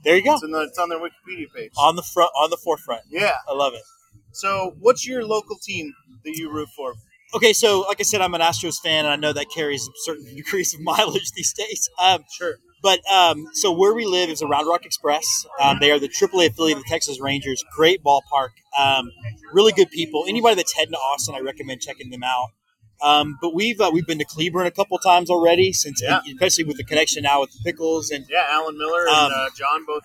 [0.03, 0.33] there you go.
[0.33, 1.71] It's, the, it's on their Wikipedia page.
[1.77, 3.01] On the front, on the forefront.
[3.09, 3.35] Yeah.
[3.47, 3.81] I love it.
[4.31, 5.93] So, what's your local team
[6.23, 6.93] that you root for?
[7.35, 9.91] Okay, so like I said, I'm an Astros fan, and I know that carries a
[10.03, 11.89] certain degrees of mileage these days.
[11.99, 12.55] Um, Sure.
[12.83, 15.25] But um, so where we live is a Round Rock Express.
[15.59, 17.63] Um, they are the AAA affiliate of the Texas Rangers.
[17.75, 18.49] Great ballpark.
[18.77, 19.09] Um,
[19.53, 20.25] really good people.
[20.27, 22.49] Anybody that's heading to Austin, I recommend checking them out.
[23.01, 26.19] Um, but we've uh, we've been to Cleburne a couple times already, since Yeah.
[26.27, 29.47] especially with the connection now with the Pickles and Yeah, Alan Miller and Um, uh,
[29.57, 30.03] John both.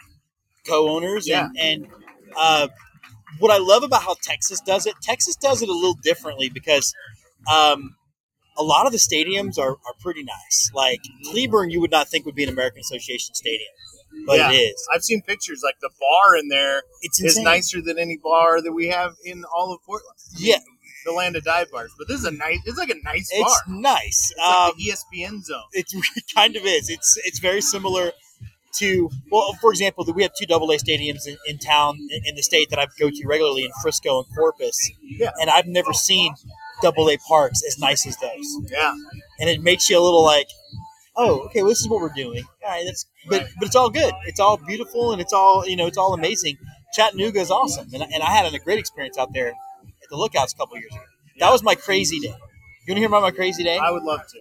[0.67, 1.27] co-owners.
[1.29, 1.49] Yeah.
[1.61, 1.87] And, and
[2.37, 2.69] uh,
[3.41, 6.95] what I love about how Texas does it, Texas does it a little differently because
[7.53, 7.95] um,
[8.59, 10.71] a lot of the stadiums are, are pretty nice.
[10.75, 13.71] Like Cleburne, you would not think would be an American Association stadium,
[14.27, 14.51] but Yeah.
[14.51, 14.89] it is.
[14.93, 17.45] I've seen pictures like the bar in there It's is insane.
[17.45, 20.17] nicer than any bar that we have in all of Portland.
[20.37, 20.59] Yeah,
[21.05, 22.59] The land of dive bars, but this is a nice.
[22.67, 23.75] It's like a nice it's bar.
[23.77, 24.31] nice.
[24.33, 25.63] It's like Um, the ESPN zone.
[25.73, 25.87] it
[26.35, 26.89] kind of is.
[26.91, 28.13] It's it's very similar
[28.75, 32.35] to well, for example, we have two double A stadiums in, in town in, in
[32.35, 34.77] the state that I go to regularly in Frisco and Corpus.
[35.03, 35.31] Yeah.
[35.41, 36.35] and I've never seen
[36.83, 38.71] double A parks as nice as those.
[38.71, 38.95] Yeah,
[39.41, 40.49] and it makes you a little like,
[41.17, 42.45] oh, okay, well, this is what we're doing.
[42.65, 44.13] All right, that's but but it's all good.
[44.27, 46.57] It's all beautiful and it's all you know, it's all amazing.
[46.95, 49.55] Chattanooga is awesome, and, and I had a great experience out there at
[50.11, 51.03] the Lookouts a couple years ago.
[51.39, 52.35] That was my crazy day.
[52.87, 53.79] You want to hear about my crazy day?
[53.79, 54.39] I would love to.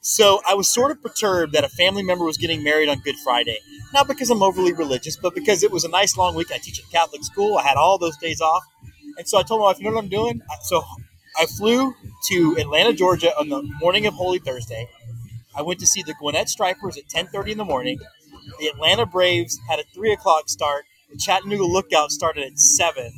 [0.00, 3.16] So I was sort of perturbed that a family member was getting married on Good
[3.24, 3.56] Friday.
[3.94, 6.48] Not because I'm overly religious, but because it was a nice long week.
[6.52, 7.56] I teach at a Catholic school.
[7.56, 8.62] I had all those days off.
[9.16, 10.42] And so I told my wife, you know what I'm doing?
[10.64, 10.84] So
[11.38, 11.94] I flew
[12.28, 14.88] to Atlanta, Georgia on the morning of Holy Thursday.
[15.56, 17.98] I went to see the Gwinnett Stripers at 10.30 in the morning.
[18.58, 20.84] The Atlanta Braves had a 3 o'clock start.
[21.10, 23.12] The Chattanooga Lookout started at 7.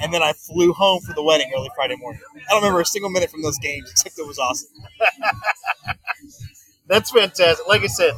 [0.00, 2.20] And then I flew home for the wedding early Friday morning.
[2.36, 4.68] I don't remember a single minute from those games, except it was awesome.
[6.88, 7.66] That's fantastic.
[7.68, 8.14] Like I said,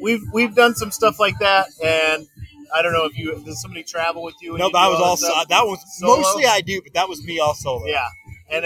[0.00, 2.28] we've we've done some stuff like that, and
[2.74, 4.56] I don't know if you does somebody travel with you.
[4.56, 5.48] No, I was all stuff?
[5.48, 6.16] that was Solo?
[6.18, 7.86] mostly I do, but that was me all solo.
[7.86, 8.06] Yeah,
[8.50, 8.64] and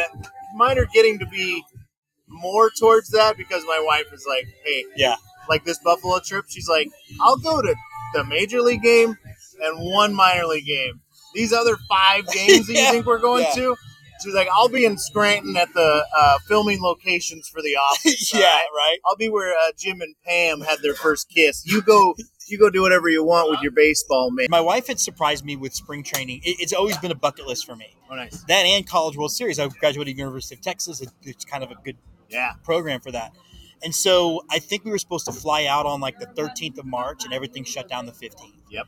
[0.55, 1.64] mine are getting to be
[2.29, 5.17] more towards that because my wife is like, hey, Yeah.
[5.49, 6.45] like this Buffalo trip.
[6.49, 6.88] She's like,
[7.21, 7.75] I'll go to
[8.14, 9.17] the major league game
[9.62, 11.01] and one minor league game.
[11.35, 13.55] These other five games that you think we're going yeah.
[13.55, 13.77] to.
[14.23, 18.35] She's like, I'll be in Scranton at the uh, filming locations for The Office.
[18.35, 18.67] yeah, right?
[18.77, 18.99] right.
[19.07, 21.62] I'll be where uh, Jim and Pam had their first kiss.
[21.64, 22.14] You go,
[22.50, 24.46] you go do whatever you want with your baseball, man.
[24.50, 26.40] My wife had surprised me with spring training.
[26.44, 27.94] It, it's always been a bucket list for me.
[28.11, 28.42] Oh, nice.
[28.44, 29.58] That and College World Series.
[29.58, 31.00] I graduated University of Texas.
[31.00, 31.96] It, it's kind of a good
[32.28, 32.52] Yeah.
[32.64, 33.32] program for that.
[33.82, 36.84] And so I think we were supposed to fly out on like the 13th of
[36.84, 38.52] March, and everything shut down the 15th.
[38.70, 38.87] Yep.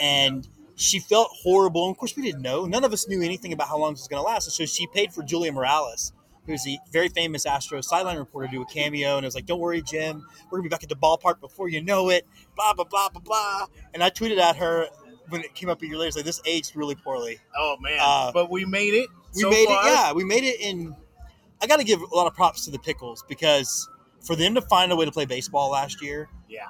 [0.00, 1.86] And she felt horrible.
[1.86, 2.64] And of course, we didn't know.
[2.64, 4.46] None of us knew anything about how long this was going to last.
[4.46, 6.12] And so she paid for Julia Morales,
[6.48, 9.16] who's the very famous Astros sideline reporter, to do a cameo.
[9.16, 10.26] And I was like, "Don't worry, Jim.
[10.50, 13.20] We're gonna be back at the ballpark before you know it." Blah blah blah blah
[13.20, 13.66] blah.
[13.94, 14.88] And I tweeted at her
[15.28, 17.38] when it came up a year later, it's like this aged really poorly.
[17.56, 17.98] Oh man.
[18.00, 19.08] Uh, but we made it.
[19.36, 19.86] We so made far.
[19.86, 19.90] it.
[19.90, 20.96] Yeah, we made it in.
[21.60, 23.88] I got to give a lot of props to the Pickles because
[24.24, 26.68] for them to find a way to play baseball last year, Yeah.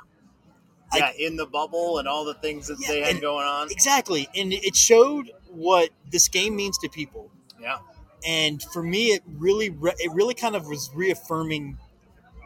[0.93, 3.71] I- yeah, in the bubble and all the things that Yeah, they had going on.
[3.71, 7.31] exactly, and it showed what this game means to people.
[7.61, 7.79] Yeah.
[8.27, 11.79] And for me, it really, re- it really kind of was reaffirming,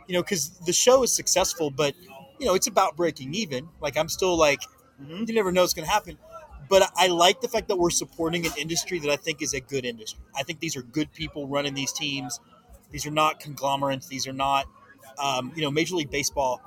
[0.07, 1.95] you know, because the show is successful, but
[2.39, 3.69] you know, it's about breaking even.
[3.81, 4.61] Like I'm still like,
[5.03, 5.29] Mhm.
[5.29, 6.19] you never know what's going to happen.
[6.69, 9.61] But I like the fact that we're supporting an industry that I think is a
[9.61, 10.21] good industry.
[10.35, 12.41] I think these are good people running these teams.
[12.91, 14.07] These are not conglomerates.
[14.07, 14.67] These are not,
[15.19, 16.63] um, you know, Major League Baseball.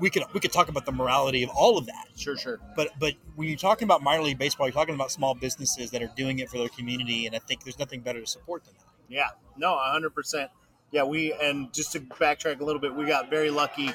[0.00, 2.60] We could we could talk about the morality of all of that, Sure, sure.
[2.76, 6.02] but but when you're talking about minor league baseball, you're talking about small businesses that
[6.02, 8.74] are doing it for their community, and I think there's nothing better to support than
[8.74, 8.84] that.
[9.08, 9.28] Yeah.
[9.56, 10.50] No, hundred percent.
[10.92, 13.90] Yeah, we and just to backtrack a little bit, we got very lucky.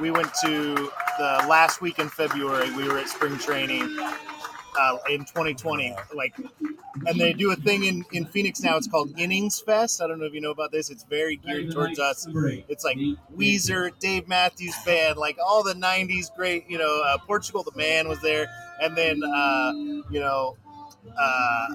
[0.00, 0.74] We went to
[1.18, 2.70] the last week in February.
[2.76, 3.96] We were at spring training
[4.78, 5.94] uh, in 2020.
[6.14, 6.34] Like,
[7.06, 8.76] and they do a thing in in Phoenix now.
[8.76, 10.00] It's called Innings Fest.
[10.02, 10.90] I don't know if you know about this.
[10.90, 12.26] It's very geared towards us.
[12.68, 12.96] It's like
[13.36, 16.68] Weezer, Dave Matthews Band, like all the '90s great.
[16.68, 18.46] You know, uh, Portugal the Man was there,
[18.82, 19.72] and then uh,
[20.10, 20.56] you know.
[21.18, 21.66] Uh,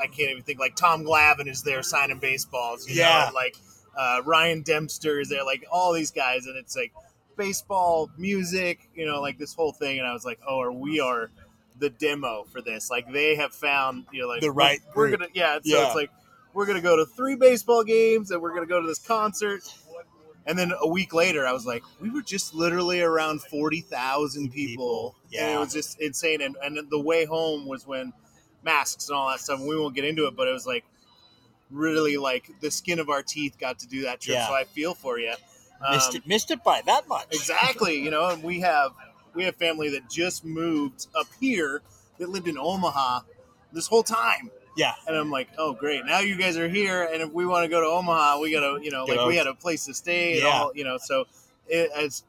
[0.00, 0.58] I can't even think.
[0.58, 2.88] Like Tom Glavine is there signing baseballs.
[2.88, 3.26] You Yeah.
[3.28, 3.34] know?
[3.34, 3.56] like
[3.96, 5.44] uh, Ryan Dempster is there.
[5.44, 6.92] Like all these guys, and it's like
[7.36, 8.90] baseball, music.
[8.94, 9.98] You know, like this whole thing.
[9.98, 11.30] And I was like, oh, or we are
[11.78, 12.90] the demo for this.
[12.90, 15.54] Like they have found, you know, like The right We're, we're gonna, yeah.
[15.56, 15.86] So Yeah.
[15.86, 16.10] it's like
[16.54, 19.62] we're gonna go to three baseball games, and we're gonna go to this concert.
[20.44, 24.50] And then a week later, I was like, we were just literally around forty thousand
[24.50, 25.14] people.
[25.14, 25.56] People, and yeah.
[25.56, 26.40] it was just insane.
[26.40, 28.12] And and the way home was when
[28.64, 29.60] masks and all that stuff.
[29.60, 30.84] We won't get into it, but it was like
[31.70, 34.36] really like the skin of our teeth got to do that trip.
[34.36, 34.48] Yeah.
[34.48, 35.34] So I feel for you.
[35.84, 37.26] Um, missed it, missed it by that much.
[37.32, 38.00] exactly.
[38.00, 38.92] You know, and we have
[39.34, 41.82] we have family that just moved up here
[42.18, 43.20] that lived in Omaha
[43.72, 44.50] this whole time.
[44.76, 44.92] Yeah.
[45.06, 47.68] And I'm like, oh great, now you guys are here, and if we want to
[47.68, 49.46] go to Omaha, we gotta, you know, Get like we out.
[49.46, 50.48] had a place to stay, and Yeah.
[50.62, 51.26] all, you know, so
[51.68, 52.24] it as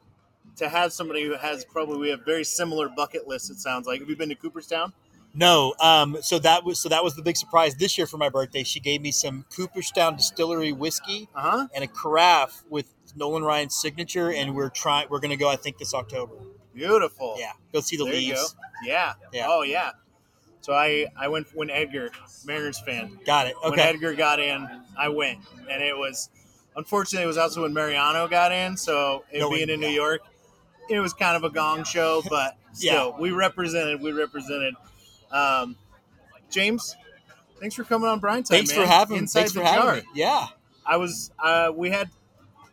[0.57, 3.49] to have somebody who has probably we have very similar bucket lists.
[3.49, 4.01] It sounds like.
[4.01, 4.91] Have you been to Cooperstown?
[5.33, 8.29] No, um, so that was so that was the big surprise this year for my
[8.29, 8.63] birthday.
[8.63, 11.67] She gave me some Cooperstown Distillery whiskey Uh huh.
[11.73, 15.07] and a carafe with Nolan Ryan's signature, and we're trying.
[15.09, 15.49] We're gonna go.
[15.49, 16.35] I think this October.
[16.73, 17.35] Beautiful.
[17.37, 18.55] Yeah, go see the There leaves.
[18.83, 19.13] Yeah.
[19.31, 19.45] Yeah.
[19.49, 19.91] Oh yeah.
[20.61, 22.09] So I I went when Edgar
[22.45, 23.55] Mariners fan Got it.
[23.57, 23.69] Okay.
[23.69, 26.29] when Edgar got in, I went, and it was
[26.75, 28.77] unfortunately it was also when Mariano got in.
[28.77, 29.93] So it No, being in New yeah.
[29.95, 30.21] York,
[30.89, 34.01] it was kind of a gong show, but still, we represented.
[34.01, 34.73] We represented.
[35.31, 35.75] Um,
[36.49, 36.95] James,
[37.59, 38.57] thanks for coming on Brine Time.
[38.57, 38.81] Thanks man.
[38.85, 39.17] for having.
[39.17, 39.95] Inside thanks for having jar.
[39.95, 40.03] me.
[40.15, 40.47] Yeah.
[40.85, 41.31] I was.
[41.39, 42.09] Uh, we had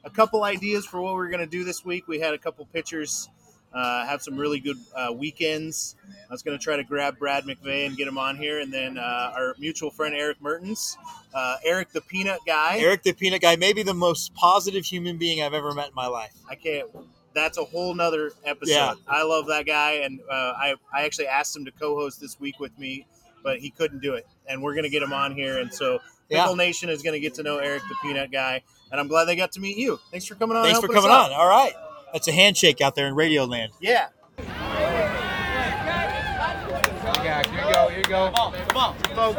[0.04, 2.08] a couple ideas for what we were going to do this week.
[2.08, 3.28] We had a couple pitchers
[3.72, 5.96] uh, have some really good uh, weekends.
[6.08, 8.72] I was going to try to grab Brad McVeigh and get him on here, and
[8.72, 10.96] then uh, our mutual friend Eric Mertens,
[11.34, 12.78] uh, Eric the Peanut Guy.
[12.78, 16.06] Eric the Peanut Guy, maybe the most positive human being I've ever met in my
[16.06, 16.32] life.
[16.48, 16.88] I can't.
[17.32, 18.72] That's a whole nother episode.
[18.72, 18.94] Yeah.
[19.06, 22.58] I love that guy, and uh, I I actually asked him to co-host this week
[22.58, 23.06] with me
[23.42, 24.26] but he couldn't do it.
[24.48, 25.58] And we're going to get him on here.
[25.58, 26.42] And so Yeah.
[26.42, 28.62] Pickle Nation is going to get to know Eric the Peanut Guy.
[28.90, 29.98] And I'm glad they got to meet you.
[30.10, 30.64] Thanks for coming on.
[30.64, 31.32] Thanks for coming on.
[31.32, 31.72] All right.
[32.12, 33.72] That's a handshake out there in Radio Land.
[33.80, 34.08] Yeah.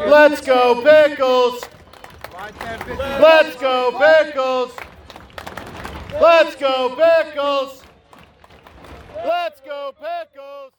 [0.07, 1.63] Let's go, Pickles!
[3.19, 4.71] Let's go, Pickles!
[6.13, 7.81] Let's go, Pickles!
[9.15, 10.71] Let's go, Pickles!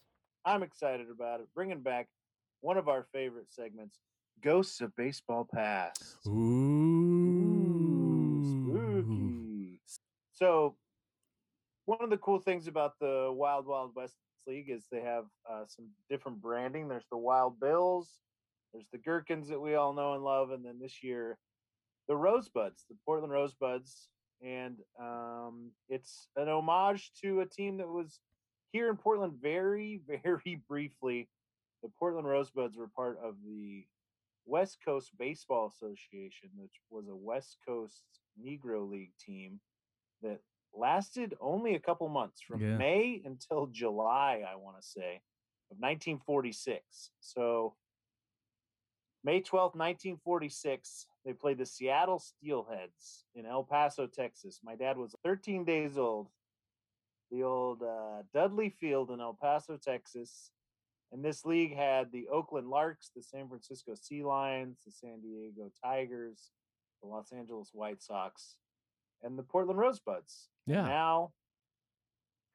[0.44, 1.48] I'm excited about it.
[1.55, 2.09] Bringing back
[2.61, 3.98] one of our favorite segments,
[4.42, 6.16] Ghosts of Baseball Past.
[6.26, 6.62] Ooh.
[8.44, 9.81] spooky.
[10.33, 10.74] So,
[11.85, 14.16] one of the cool things about the Wild Wild West
[14.47, 16.88] League is they have uh, some different branding.
[16.88, 18.09] There's the Wild Bills,
[18.73, 21.38] there's the Gherkins that we all know and love, and then this year,
[22.09, 24.09] the Rosebuds, the Portland Rosebuds,
[24.45, 28.21] and um, it's an homage to a team that was
[28.73, 31.29] here in Portland very, very briefly.
[31.83, 33.85] The Portland Rosebuds were part of the
[34.47, 38.03] West Coast Baseball Association, which was a West Coast
[38.42, 39.61] Negro League team
[40.23, 40.40] that
[40.75, 42.77] lasted only a couple months from Yeah.
[42.77, 45.23] May until July, I want to say,
[45.71, 47.11] of 1946.
[47.21, 47.77] So,
[49.25, 54.61] May 12th, 1946, they played the Seattle Steelheads in El Paso, Texas.
[54.65, 56.29] My dad was 13 days old.
[57.31, 60.51] The old uh, Dudley Field in El Paso, Texas.
[61.13, 65.71] And this league had the Oakland Larks, the San Francisco Sea Lions, the San Diego
[65.83, 66.51] Tigers,
[67.03, 68.57] the Los Angeles White Sox,
[69.23, 70.49] and the Portland Rosebuds.
[70.67, 70.83] Yeah.
[70.83, 71.33] Now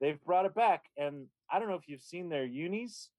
[0.02, 0.86] they've brought it back.
[0.98, 3.10] And I don't know if you've seen their unis.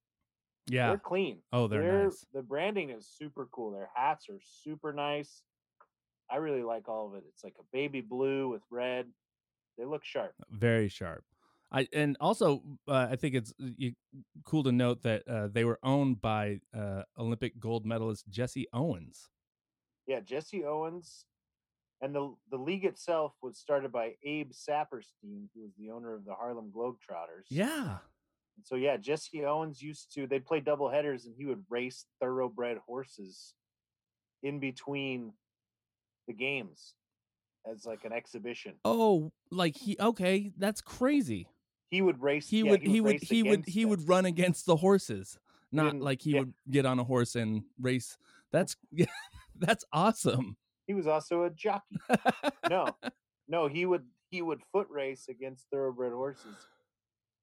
[0.66, 0.88] Yeah.
[0.88, 1.38] They're clean.
[1.52, 2.26] Oh, they're nice.
[2.32, 3.72] The branding is super cool.
[3.72, 5.42] Their hats are super nice.
[6.30, 7.24] I really like all of it.
[7.28, 9.06] It's like a baby blue with red.
[9.78, 10.34] They look sharp.
[10.50, 11.24] very sharp.
[11.70, 13.92] I and also uh, I think it's you,
[14.44, 19.28] cool to note that uh, they were owned by uh, Olympic gold medalist Jesse Owens.
[20.06, 21.26] Yeah, Jesse Owens,
[22.00, 26.24] and the the league itself was started by Abe Saperstein, who was the owner of
[26.24, 27.46] the Harlem Globetrotters.
[27.50, 27.98] Yeah.
[28.56, 32.06] And so yeah, Jesse Owens used to they'd play double headers, and he would race
[32.20, 33.54] thoroughbred horses
[34.42, 35.32] in between
[36.26, 36.94] the games
[37.70, 38.74] as like an exhibition.
[38.84, 41.48] Oh, like he okay, that's crazy.
[41.90, 42.48] He would race.
[42.48, 43.90] He yeah, would he would he would he them.
[43.90, 45.38] would run against the horses,
[45.72, 46.40] not like he yeah.
[46.40, 48.16] would get on a horse and race.
[48.52, 49.06] That's yeah,
[49.56, 50.56] that's awesome.
[50.88, 51.98] He was also a jockey.
[52.68, 52.96] no,
[53.46, 56.56] no, he would he would foot race against thoroughbred horses.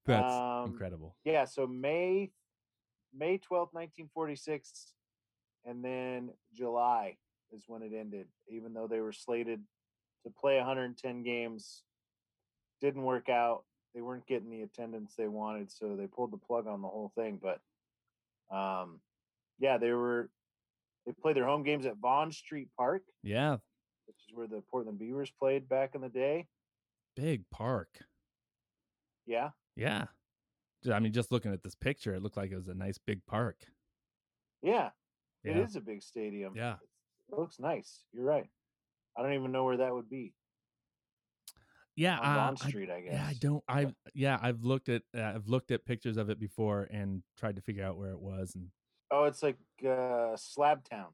[0.05, 1.15] That's Um, incredible.
[1.23, 2.31] Yeah, so May
[3.13, 4.93] May twelfth, nineteen forty six,
[5.63, 7.17] and then July
[7.53, 8.27] is when it ended.
[8.49, 9.61] Even though they were slated
[10.23, 11.83] to play 110 games,
[12.81, 13.63] didn't work out.
[13.93, 17.11] They weren't getting the attendance they wanted, so they pulled the plug on the whole
[17.15, 17.39] thing.
[17.41, 17.61] But
[18.55, 18.99] um,
[19.59, 20.29] yeah, they were
[21.05, 23.57] they played their home games at Vaughn Street Park, Yeah,
[24.07, 26.47] which is where the Portland Beavers played back in the day.
[27.15, 27.89] big park.
[29.25, 30.05] Yeah, Yeah.
[30.91, 33.25] I mean, just looking at this picture, it looked like it was a nice big
[33.25, 33.57] park.
[34.61, 34.91] yeah,
[35.43, 35.63] it Yeah.
[35.63, 36.55] is a big stadium.
[36.55, 36.77] Yeah.
[37.29, 38.03] It looks nice.
[38.11, 38.47] You're right.
[39.17, 40.33] I don't even know where that would be.
[41.95, 43.13] Yeah, On uh, Bond I- Street, I, guess.
[43.13, 43.63] Yeah, I don't.
[43.69, 47.55] I yeah, I've looked at uh, I've looked at pictures of it before and tried
[47.55, 48.53] to figure out where it was.
[48.55, 48.69] And
[49.11, 51.09] Oh, it's like uh, Slab Town.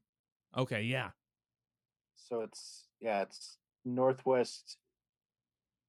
[0.56, 1.10] okay, yeah,
[2.16, 4.76] So it's yeah, it's northwest,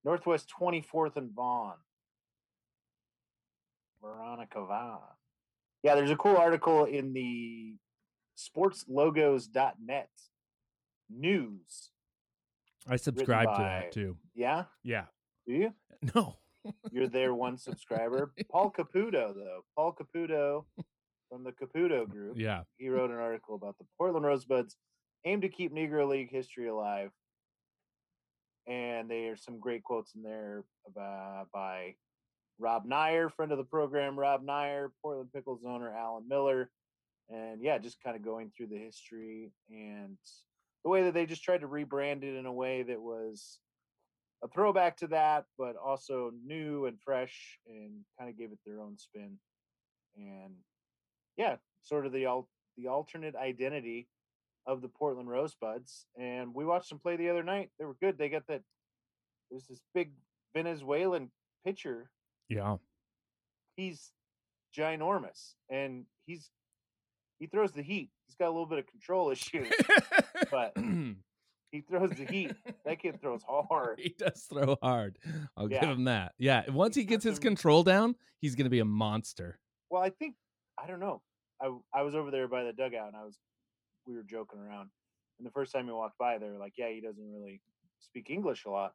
[0.04, 1.76] northwest twenty fourth and Vaughn.
[4.02, 5.00] Veronica Vaughn.
[5.82, 7.76] Yeah, there's a cool article in the
[8.38, 10.10] sportslogos.net
[11.10, 11.90] news.
[12.88, 14.18] I subscribe to that too.
[14.36, 15.06] Yeah, Yeah,
[15.48, 15.74] do you?
[16.16, 16.38] no,
[16.92, 18.34] You're their one subscriber.
[18.52, 19.62] Paul Caputo, though.
[19.76, 20.66] Paul Caputo
[21.34, 22.38] from the Caputo Group.
[22.38, 24.78] yeah, he wrote an article about the Portland Rosebuds
[25.26, 27.10] aim to keep Negro League history alive.
[28.68, 31.96] And there's some great quotes in there about, by
[32.60, 36.70] Rob Neyer, friend of the program, Rob Neyer, Portland Pickles owner Alan Miller.
[37.30, 40.18] And yeah, just kind of going through the history and
[40.84, 43.60] the way that they just tried to rebrand it in a way that was
[44.44, 48.82] a throwback to that, but also new and fresh and kind of gave it their
[48.82, 49.38] own spin.
[50.16, 50.54] And
[51.38, 54.08] yeah, sort of the al- the alternate identity
[54.66, 56.06] of the Portland Rosebuds.
[56.20, 57.70] And we watched them play the other night.
[57.78, 58.18] They were good.
[58.18, 58.62] They got that.
[59.52, 60.12] There's this big
[60.56, 61.30] Venezuelan
[61.66, 62.10] pitcher.
[62.50, 62.78] yeah.
[63.76, 64.12] He's
[64.78, 66.50] ginormous, and he's
[67.40, 68.10] he throws the heat.
[68.28, 69.68] He's got a little bit of control issues.
[70.52, 70.74] But-
[71.72, 72.54] he throws the heat.
[72.86, 74.00] That kid throws hard.
[74.00, 75.18] he does throw hard.
[75.58, 76.34] I'll give him that.
[76.38, 79.60] Yeah, once he gets his control down, he's gonna be a monster.
[79.90, 80.36] Well, I think
[80.84, 81.22] I don't know.
[81.62, 83.38] I I was over there by the dugout and I was
[84.06, 84.90] we were joking around.
[85.40, 87.62] And the first time he walked by, they were like, "Yeah, he doesn't really
[88.00, 88.94] speak English a lot."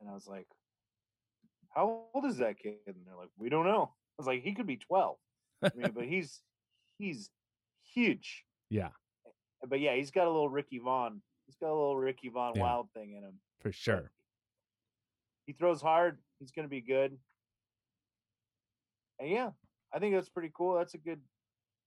[0.00, 0.46] And I was like,
[1.74, 4.54] "How old is that kid?" And they're like, "We don't know." I was like, "He
[4.54, 5.16] could be 12."
[5.62, 6.42] I mean, but he's
[6.98, 7.30] he's
[7.92, 8.44] huge.
[8.70, 8.90] Yeah.
[9.66, 11.22] But yeah, he's got a little Ricky Vaughn.
[11.46, 12.62] He's got a little Ricky Vaughn Yeah.
[12.62, 13.40] wild thing in him.
[13.60, 14.12] for sure.
[15.46, 16.18] He throws hard.
[16.38, 17.18] He's going to be good.
[19.18, 19.50] And yeah,
[19.94, 20.76] I think that's pretty cool.
[20.76, 21.20] That's a good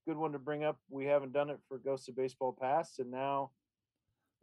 [0.08, 0.78] good one to bring up.
[0.90, 3.52] We haven't done it for Ghosts of Baseball Past, and now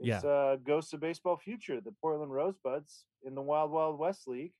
[0.00, 0.16] Yeah.
[0.16, 4.52] it's uh, Ghosts of Baseball Future, the Portland Rosebuds in the Wild Wild West League.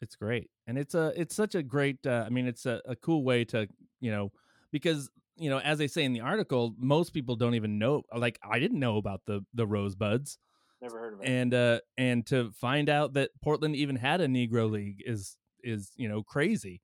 [0.00, 2.06] It's great, and it's a it's such a great.
[2.06, 3.66] Uh, I mean, it's a, a cool way to
[4.00, 4.30] you know
[4.70, 8.02] because you know as they say in the article, most people don't even know.
[8.14, 10.38] Like I didn't know about the the Rosebuds,
[10.80, 11.28] Never heard of it.
[11.28, 15.90] and uh and to find out that Portland even had a Negro League is is
[15.96, 16.80] you know crazy,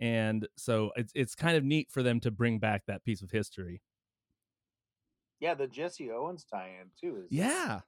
[0.00, 3.30] and so it's it's kind of neat for them to bring back that piece of
[3.30, 3.82] history.
[5.40, 7.80] yeah, the Jesse Owens tie-in too is Yeah,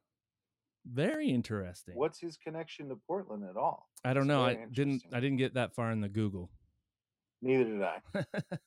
[0.86, 1.96] very interesting.
[1.96, 3.88] What's his connection to Portland at all?
[4.04, 4.44] I don't It's know.
[4.44, 5.04] I didn't.
[5.12, 6.50] I didn't get that far in the Google.
[7.40, 8.00] Neither did I.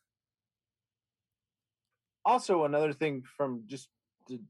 [2.25, 3.89] also another thing from just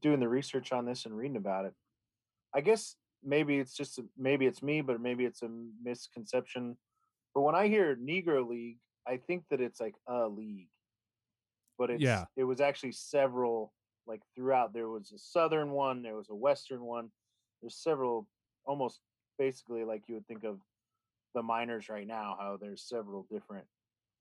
[0.00, 1.74] doing the research on this and reading about it
[2.54, 5.48] i guess maybe it's just a- maybe it's me but maybe it's a
[5.82, 6.76] misconception
[7.34, 10.68] but when i hear negro league i think that it's like a league
[11.78, 12.24] but it's Yeah.
[12.36, 13.72] it was actually several
[14.06, 17.10] like throughout there was a southern one there was a western one
[17.60, 18.28] there's several
[18.64, 19.00] almost
[19.38, 20.60] basically like you would think of
[21.34, 23.66] the minors right now how there's several different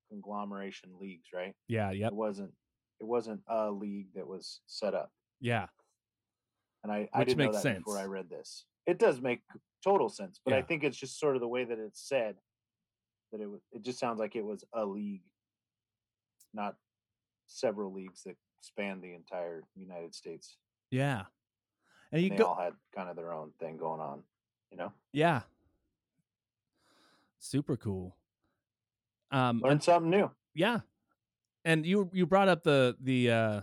[0.10, 1.92] conglomeration leagues right yeah.
[1.92, 2.08] yeah.
[2.08, 2.52] it wasn't
[3.00, 5.68] it wasn't a league that was set up Yeah.
[6.84, 9.42] and i i Which didn't know that before i read this it does make
[9.84, 12.36] total sense but i think it's just sort of the way that it's said
[13.32, 15.22] that it was it just sounds like it was a league
[16.54, 16.76] not
[17.48, 20.58] several leagues that span the entire united states
[20.92, 21.24] Yeah.
[22.12, 24.24] And you they go all had kind of their own thing going on
[24.72, 25.42] you know Yeah.
[27.40, 28.16] Super cool.
[29.32, 30.80] Um learn and- something new yeah.
[31.66, 33.62] And you you brought up the the uh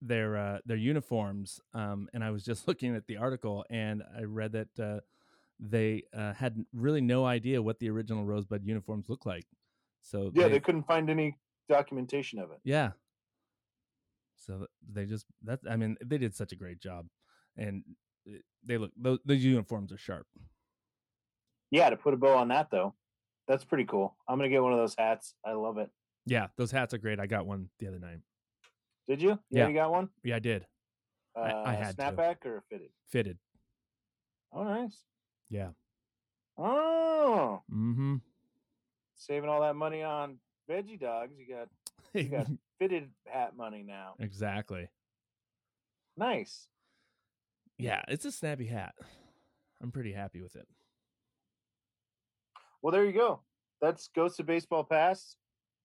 [0.00, 4.22] their uh their uniforms um and I was just looking at the article and I
[4.22, 5.00] read that uh
[5.64, 9.46] they uh had really no idea what the original Rosebud uniforms looked like.
[10.02, 11.36] So yeah they, they couldn't find any
[11.68, 12.90] documentation of it yeah.
[14.36, 17.06] So they just that I mean they did such a great job
[17.56, 17.84] and
[18.28, 20.26] uh, they look those, those uniforms are sharp.
[21.70, 22.94] yeah to put a bow on that though
[23.46, 25.90] that's pretty cool i'm gonna get one of those hats i love it
[26.26, 27.20] Yeah, those hats are great.
[27.20, 28.18] I got one the other night.
[29.08, 29.68] did you Yeah.
[29.68, 30.66] you got one Yeah, I did.
[31.36, 32.02] uh, I- I had to.
[32.02, 33.38] snapback or fitted Fitted.
[34.52, 34.98] oh nice
[35.52, 35.68] Yeah.
[36.56, 38.16] oh Mm-hmm.
[39.16, 40.38] saving all that money on
[40.70, 41.68] veggie dogs you got
[42.14, 42.46] you got
[42.78, 44.88] fitted hat money now exactly.
[46.16, 46.68] nice
[47.78, 48.94] Yeah, it's a snappy hat.
[49.82, 50.66] I'm pretty happy with it.
[52.80, 53.40] well there you go
[53.80, 55.36] that's ghosts of baseball pass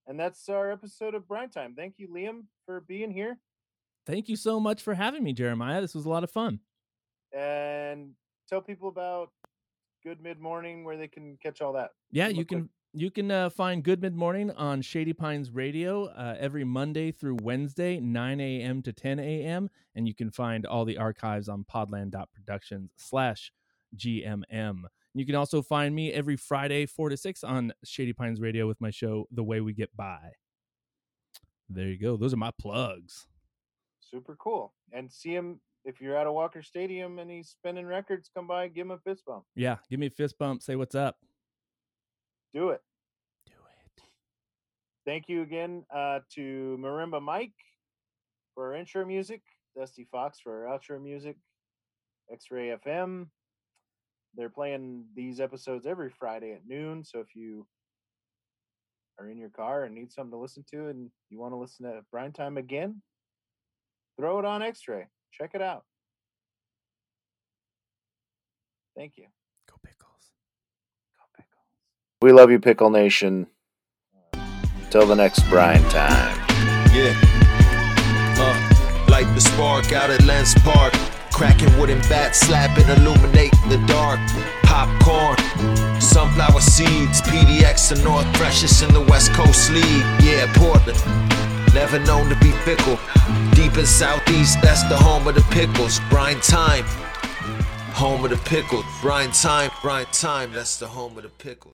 [0.07, 3.37] and that's our episode of brine time thank you liam for being here
[4.05, 5.81] Thank you so much for having me, Jeremiah.
[5.81, 6.61] This was a lot of fun.
[7.33, 8.11] and
[8.47, 9.31] tell people about
[10.03, 13.49] good mid morning where they can catch all that Yeah, you can you can uh,
[13.49, 18.81] find Good Mid Morning on Shady Pines Radio uh, every Monday through Wednesday, 9 a.m.
[18.81, 19.69] to 10 a.m.
[19.93, 23.51] And you can find all the archives on podland.productions slash
[23.95, 24.83] GMM.
[25.13, 28.81] You can also find me every Friday, 4 to 6 on Shady Pines Radio with
[28.81, 30.31] my show, The Way We Get By.
[31.69, 32.17] There you go.
[32.17, 33.27] Those are my plugs.
[33.99, 38.29] super cool and see him if you're at a walker stadium and he's spinning records
[38.35, 40.61] come by give him a fist bump Yeah, give me a fist bump.
[40.61, 41.15] Say what's up.
[42.53, 42.81] do it
[43.47, 44.03] Do it.
[45.05, 47.53] thank you again uh, to Marimba Mike
[48.53, 49.41] for our intro music,
[49.77, 51.37] Dusty Fox for our outro music,
[52.31, 53.27] X Ray FM.
[54.35, 57.03] They're playing these episodes every Friday at noon.
[57.03, 57.65] So if you
[59.19, 61.85] are in your car and need something to listen to and you want to listen
[61.85, 63.01] to Brine Time again,
[64.19, 65.05] throw it on X Ray.
[65.31, 65.83] Check it out.
[68.95, 69.25] Thank you.
[69.69, 70.31] Go Pickles.
[71.17, 71.65] Go Pickles.
[72.21, 73.47] We love you, Pickle Nation.
[74.89, 76.35] Till the next Brine Time.
[76.93, 77.13] Yeah.
[78.39, 80.93] Uh, light the spark out at Lents Park.
[81.31, 84.19] Cracking wooden bats, slapping, illuminate the dark.
[84.63, 85.37] Popcorn,
[86.01, 90.05] sunflower seeds, PDX, the North freshest in the West Coast League.
[90.23, 90.97] Yeah, Portland.
[91.77, 92.97] Never known to be fickle.
[93.51, 95.99] Deep in Southeast, that's the home of the pickles.
[96.09, 96.83] Brine time.
[97.93, 98.83] Home of the pickles.
[98.99, 101.65] Brine time, brine time, that's the home of the pickles.